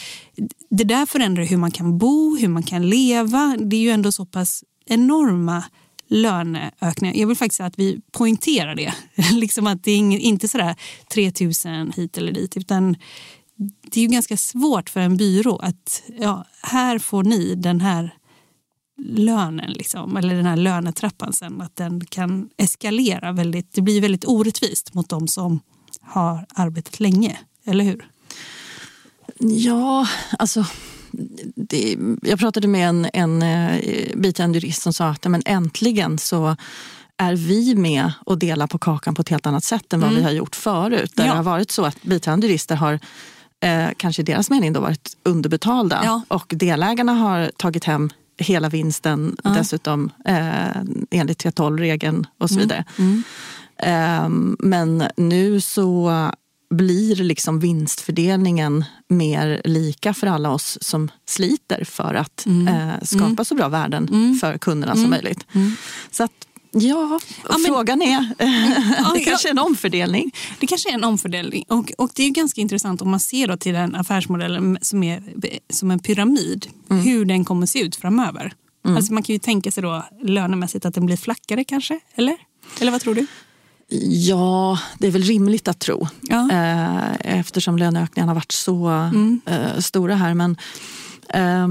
det 0.71 0.85
där 0.85 1.07
förändrar 1.07 1.45
hur 1.45 1.57
man 1.57 1.71
kan 1.71 1.99
bo, 1.99 2.37
hur 2.37 2.49
man 2.49 2.63
kan 2.63 2.89
leva. 2.89 3.57
Det 3.61 3.77
är 3.77 3.81
ju 3.81 3.91
ändå 3.91 4.13
så 4.13 4.27
pass 4.27 4.65
enorma 4.87 5.65
löneökningar. 6.09 7.15
Jag 7.15 7.27
vill 7.27 7.37
faktiskt 7.37 7.61
att 7.61 7.79
vi 7.79 8.01
poängterar 8.13 8.75
det. 8.75 8.95
liksom 9.33 9.67
att 9.67 9.85
det 9.85 9.91
är 9.91 10.19
inte 10.19 10.49
sådär 10.49 10.75
3 11.13 11.33
000 11.67 11.93
hit 11.97 12.19
eller 12.19 12.33
dit. 12.33 12.57
utan 12.57 12.97
det 13.91 14.01
är 14.01 14.03
ju 14.03 14.09
ganska 14.09 14.37
svårt 14.37 14.91
för 14.91 15.01
en 15.01 15.17
byrå 15.17 15.57
att 15.57 16.03
ja, 16.21 16.45
här 16.63 16.99
får 16.99 17.25
ni 17.25 17.55
den 17.55 17.81
här 17.81 18.15
lönen, 18.99 19.73
liksom, 19.73 20.17
eller 20.17 20.35
den 20.35 20.47
här 20.47 20.57
lönetrappan 20.57 21.33
sen, 21.33 21.61
att 21.61 21.77
den 21.77 22.05
kan 22.05 22.49
eskalera 22.57 23.33
väldigt. 23.33 23.73
Det 23.73 23.81
blir 23.81 24.01
väldigt 24.01 24.25
orättvist 24.25 24.95
mot 24.95 25.09
de 25.09 25.29
som 25.29 25.61
har 26.01 26.47
arbetat 26.55 27.01
länge, 27.01 27.39
eller 27.65 27.85
hur? 27.85 28.11
Ja, 29.39 30.09
alltså 30.39 30.65
det, 31.55 31.97
jag 32.23 32.39
pratade 32.39 32.69
med 32.69 32.89
en, 32.89 33.07
en 33.13 33.43
eh, 33.43 34.17
biträdande 34.17 34.59
jurist 34.59 34.83
som 34.83 34.93
sa 34.93 35.09
att 35.09 35.25
men 35.25 35.43
äntligen 35.47 36.19
så 36.19 36.57
är 37.17 37.37
vi 37.37 37.75
med 37.75 38.13
och 38.27 38.39
delar 38.39 38.67
på 38.67 38.79
kakan 38.79 39.15
på 39.15 39.23
ett 39.23 39.29
helt 39.29 39.47
annat 39.47 39.65
sätt 39.65 39.93
än 39.93 40.01
vad 40.01 40.11
mm. 40.11 40.21
vi 40.21 40.25
har 40.25 40.33
gjort 40.33 40.57
förut. 40.57 41.13
Där 41.15 41.25
ja. 41.25 41.31
det 41.31 41.37
har 41.37 41.43
varit 41.43 41.71
så 41.71 41.85
att 41.85 42.03
biträdande 42.03 42.47
jurister 42.47 42.77
har 42.77 43.01
eh, 43.61 43.89
kanske 43.97 44.23
i 44.23 44.25
deras 44.25 44.51
mening 44.51 44.73
då 44.73 44.81
varit 44.81 45.17
underbetalda 45.23 46.01
ja. 46.05 46.23
och 46.29 46.53
delägarna 46.57 47.13
har 47.15 47.51
tagit 47.57 47.85
hem 47.85 48.11
hela 48.39 48.69
vinsten 48.69 49.37
ja. 49.45 49.51
dessutom 49.51 50.11
eh, 50.25 50.77
enligt 51.11 51.45
3.12-regeln 51.45 52.27
och 52.39 52.49
så 52.49 52.55
mm. 52.55 52.63
vidare. 52.63 52.85
Mm. 52.99 53.23
Eh, 53.79 54.57
men 54.59 55.05
nu 55.17 55.61
så 55.61 56.13
blir 56.71 57.17
liksom 57.17 57.61
vinstfördelningen 57.61 58.85
mer 59.09 59.63
lika 59.65 60.15
för 60.15 60.27
alla 60.27 60.51
oss 60.51 60.79
som 60.81 61.11
sliter 61.27 61.85
för 61.85 62.15
att 62.15 62.47
mm. 62.47 62.69
eh, 62.69 62.95
skapa 63.03 63.25
mm. 63.25 63.45
så 63.45 63.55
bra 63.55 63.69
värden 63.69 64.09
mm. 64.09 64.39
för 64.39 64.59
kunderna 64.59 64.93
som 64.93 65.05
mm. 65.05 65.11
möjligt. 65.11 65.47
Så 66.11 66.25
att 66.25 66.47
Ja, 66.81 67.21
ja 67.49 67.57
frågan 67.67 68.03
är, 68.03 68.35
det 69.15 69.25
kanske 69.25 69.49
är 69.49 69.51
en 69.51 69.59
omfördelning. 69.59 70.33
Det 70.61 70.67
kanske 70.67 70.91
är 70.91 70.95
en 70.95 71.05
omfördelning. 71.05 71.65
Och, 71.69 71.93
och 71.99 72.11
det 72.15 72.23
är 72.23 72.31
ganska 72.31 72.61
intressant 72.61 73.03
om 73.03 73.11
man 73.11 73.21
ser 73.21 73.49
då 73.49 73.57
till 73.57 73.75
den 73.75 73.95
affärsmodellen 73.95 74.79
som 74.81 75.03
är 75.03 75.23
som 75.71 75.91
en 75.91 75.99
pyramid, 75.99 76.67
mm. 76.91 77.03
hur 77.03 77.25
den 77.25 77.45
kommer 77.45 77.67
se 77.67 77.81
ut 77.81 77.97
framöver. 77.97 78.53
Mm. 78.85 78.97
Alltså 78.97 79.13
man 79.13 79.23
kan 79.23 79.33
ju 79.33 79.39
tänka 79.39 79.71
sig 79.71 79.83
då 79.83 80.05
lönemässigt 80.23 80.85
att 80.85 80.95
den 80.95 81.07
blir 81.07 81.17
flackare 81.17 81.65
kanske, 81.65 82.01
eller? 82.15 82.37
Eller 82.81 82.93
vad 82.93 83.01
tror 83.01 83.15
du? 83.15 83.27
Ja, 84.09 84.79
det 84.99 85.07
är 85.07 85.11
väl 85.11 85.23
rimligt 85.23 85.69
att 85.69 85.79
tro 85.79 86.09
ja. 86.21 86.51
eh, 86.53 87.39
eftersom 87.39 87.79
löneökningarna 87.79 88.31
har 88.31 88.35
varit 88.35 88.53
så 88.53 88.87
mm. 88.87 89.41
eh, 89.47 89.79
stora 89.79 90.15
här. 90.15 90.35
Men 90.35 90.57
eh, 91.29 91.69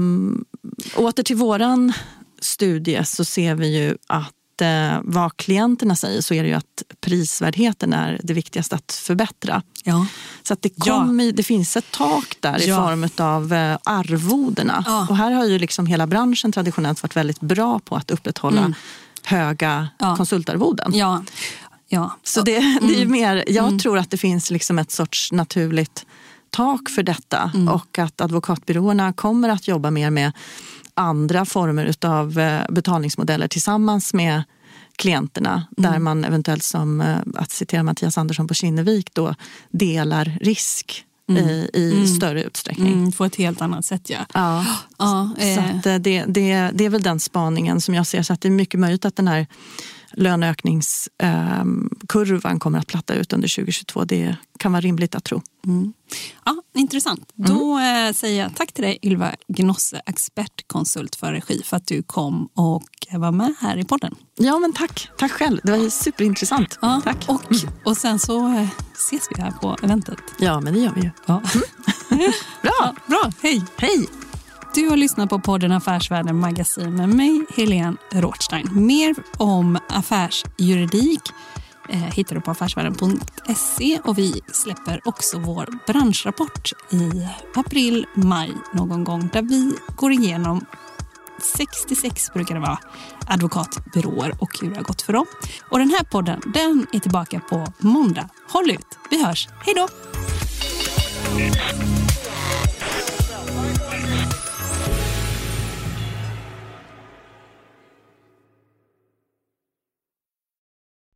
åter 0.96 1.22
till 1.22 1.36
våran 1.36 1.92
studie 2.40 3.04
så 3.04 3.24
ser 3.24 3.54
vi 3.54 3.78
ju 3.78 3.96
att 4.06 4.35
eh, 4.60 5.00
vad 5.02 5.36
klienterna 5.36 5.96
säger 5.96 6.20
så 6.20 6.34
är 6.34 6.42
det 6.42 6.48
ju 6.48 6.54
att 6.54 6.82
prisvärdheten 7.00 7.92
är 7.92 8.20
det 8.22 8.32
viktigaste 8.32 8.76
att 8.76 8.92
förbättra. 8.92 9.62
Ja. 9.84 10.06
Så 10.42 10.52
att 10.52 10.62
det, 10.62 10.68
kom 10.68 11.20
ja. 11.20 11.32
det 11.32 11.42
finns 11.42 11.76
ett 11.76 11.90
tak 11.90 12.36
där 12.40 12.58
ja. 12.58 12.64
i 12.64 12.86
form 12.86 13.08
av 13.26 13.52
eh, 13.52 13.78
arvodena. 13.84 14.84
Ja. 14.86 15.06
Och 15.10 15.16
här 15.16 15.32
har 15.32 15.44
ju 15.44 15.58
liksom 15.58 15.86
hela 15.86 16.06
branschen 16.06 16.52
traditionellt 16.52 17.02
varit 17.02 17.16
väldigt 17.16 17.40
bra 17.40 17.78
på 17.78 17.96
att 17.96 18.10
upprätthålla 18.10 18.60
mm. 18.60 18.74
höga 19.22 19.88
konsultarvoden. 20.16 20.92
Ja. 20.94 21.22
Ja. 21.88 22.16
Så 22.22 22.42
det, 22.42 22.52
det 22.82 22.94
är 22.94 23.02
mm. 23.02 23.12
mer, 23.12 23.44
jag 23.46 23.66
mm. 23.66 23.78
tror 23.78 23.98
att 23.98 24.10
det 24.10 24.16
finns 24.16 24.50
liksom 24.50 24.78
ett 24.78 24.90
sorts 24.90 25.32
naturligt 25.32 26.06
tak 26.50 26.88
för 26.88 27.02
detta 27.02 27.50
mm. 27.54 27.68
och 27.68 27.98
att 27.98 28.20
advokatbyråerna 28.20 29.12
kommer 29.12 29.48
att 29.48 29.68
jobba 29.68 29.90
mer 29.90 30.10
med 30.10 30.32
andra 30.96 31.44
former 31.44 31.94
av 32.06 32.38
eh, 32.38 32.62
betalningsmodeller 32.68 33.48
tillsammans 33.48 34.14
med 34.14 34.42
klienterna 34.96 35.66
mm. 35.78 35.92
där 35.92 35.98
man 35.98 36.24
eventuellt 36.24 36.62
som, 36.62 37.00
eh, 37.00 37.18
att 37.34 37.50
citera 37.50 37.82
Mattias 37.82 38.18
Andersson 38.18 38.48
på 38.48 38.54
Kinnevik, 38.54 39.14
då 39.14 39.34
delar 39.70 40.38
risk 40.40 41.02
Mm. 41.28 41.48
i, 41.48 41.70
i 41.72 41.92
mm. 41.92 42.06
större 42.06 42.42
utsträckning. 42.42 42.92
Mm, 42.92 43.12
på 43.12 43.24
ett 43.24 43.36
helt 43.36 43.62
annat 43.62 43.84
sätt 43.84 44.10
ja. 44.10 44.26
ja. 44.34 44.64
ja 44.98 45.30
eh. 45.38 45.54
så 45.54 45.88
det, 45.88 45.98
det, 45.98 46.70
det 46.74 46.84
är 46.84 46.88
väl 46.88 47.02
den 47.02 47.20
spaningen 47.20 47.80
som 47.80 47.94
jag 47.94 48.06
ser. 48.06 48.22
Så 48.22 48.32
att 48.32 48.40
det 48.40 48.48
är 48.48 48.52
mycket 48.52 48.80
möjligt 48.80 49.04
att 49.04 49.16
den 49.16 49.28
här 49.28 49.46
löneökningskurvan 50.16 52.52
ehm, 52.52 52.60
kommer 52.60 52.78
att 52.78 52.86
platta 52.86 53.14
ut 53.14 53.32
under 53.32 53.56
2022. 53.56 54.04
Det 54.04 54.36
kan 54.58 54.72
vara 54.72 54.80
rimligt 54.80 55.14
att 55.14 55.24
tro. 55.24 55.42
Mm. 55.66 55.92
Ja, 56.44 56.62
intressant. 56.74 57.32
Mm. 57.38 57.50
Då 57.50 57.78
eh, 57.78 58.12
säger 58.12 58.42
jag 58.42 58.56
tack 58.56 58.72
till 58.72 58.84
dig 58.84 58.98
Ylva 59.02 59.34
Gnosse, 59.48 60.02
expertkonsult 60.06 61.16
för 61.16 61.32
regi 61.32 61.62
för 61.64 61.76
att 61.76 61.86
du 61.86 62.02
kom 62.02 62.48
och 62.54 62.84
var 63.12 63.32
med 63.32 63.54
här 63.60 63.78
i 63.78 63.84
podden. 63.84 64.14
Ja, 64.38 64.58
men 64.58 64.72
tack. 64.72 65.08
Tack 65.18 65.32
själv. 65.32 65.60
Det 65.62 65.70
var 65.70 65.90
superintressant. 65.90 66.78
Ja, 66.82 67.00
tack. 67.04 67.24
Och, 67.28 67.52
mm. 67.52 67.74
och 67.84 67.96
sen 67.96 68.18
så 68.18 68.48
eh, 68.48 68.68
ses 68.94 69.28
vi 69.30 69.42
här 69.42 69.50
på 69.50 69.76
eventet. 69.82 70.18
Ja, 70.38 70.60
men 70.60 70.74
det 70.74 70.80
gör 70.80 70.92
vi 70.94 71.00
ju. 71.00 71.10
Ja. 71.26 71.42
bra. 72.08 72.32
Ja, 72.62 72.94
bra. 73.06 73.32
Hej. 73.42 73.64
Hej. 73.76 74.08
Du 74.76 74.88
har 74.88 74.96
lyssnat 74.96 75.28
på 75.30 75.38
podden 75.38 75.72
Affärsvärlden 75.72 76.36
Magasin 76.36 76.94
med 76.94 77.08
mig, 77.08 77.44
Helene 77.56 77.96
Rothstein. 78.12 78.86
Mer 78.86 79.14
om 79.36 79.78
affärsjuridik 79.88 81.20
eh, 81.88 81.98
hittar 81.98 82.34
du 82.34 82.40
på 82.40 82.50
affärsvärlden.se 82.50 84.00
och 84.04 84.18
vi 84.18 84.40
släpper 84.52 85.00
också 85.04 85.38
vår 85.38 85.66
branschrapport 85.86 86.72
i 86.90 87.28
april, 87.54 88.06
maj 88.14 88.52
någon 88.72 89.04
gång 89.04 89.28
där 89.32 89.42
vi 89.42 89.72
går 89.96 90.12
igenom 90.12 90.66
66 91.42 92.32
brukar 92.32 92.54
det 92.54 92.60
vara 92.60 92.78
advokatbyråer 93.26 94.34
och 94.40 94.58
hur 94.60 94.70
det 94.70 94.76
har 94.76 94.84
gått 94.84 95.02
för 95.02 95.12
dem. 95.12 95.26
Och 95.70 95.78
den 95.78 95.90
här 95.90 96.04
podden 96.04 96.40
den 96.54 96.86
är 96.92 96.98
tillbaka 96.98 97.40
på 97.40 97.66
måndag. 97.78 98.28
Håll 98.48 98.70
ut! 98.70 98.98
Vi 99.10 99.24
hörs. 99.24 99.48
Hej 99.64 99.74
då! 99.74 99.88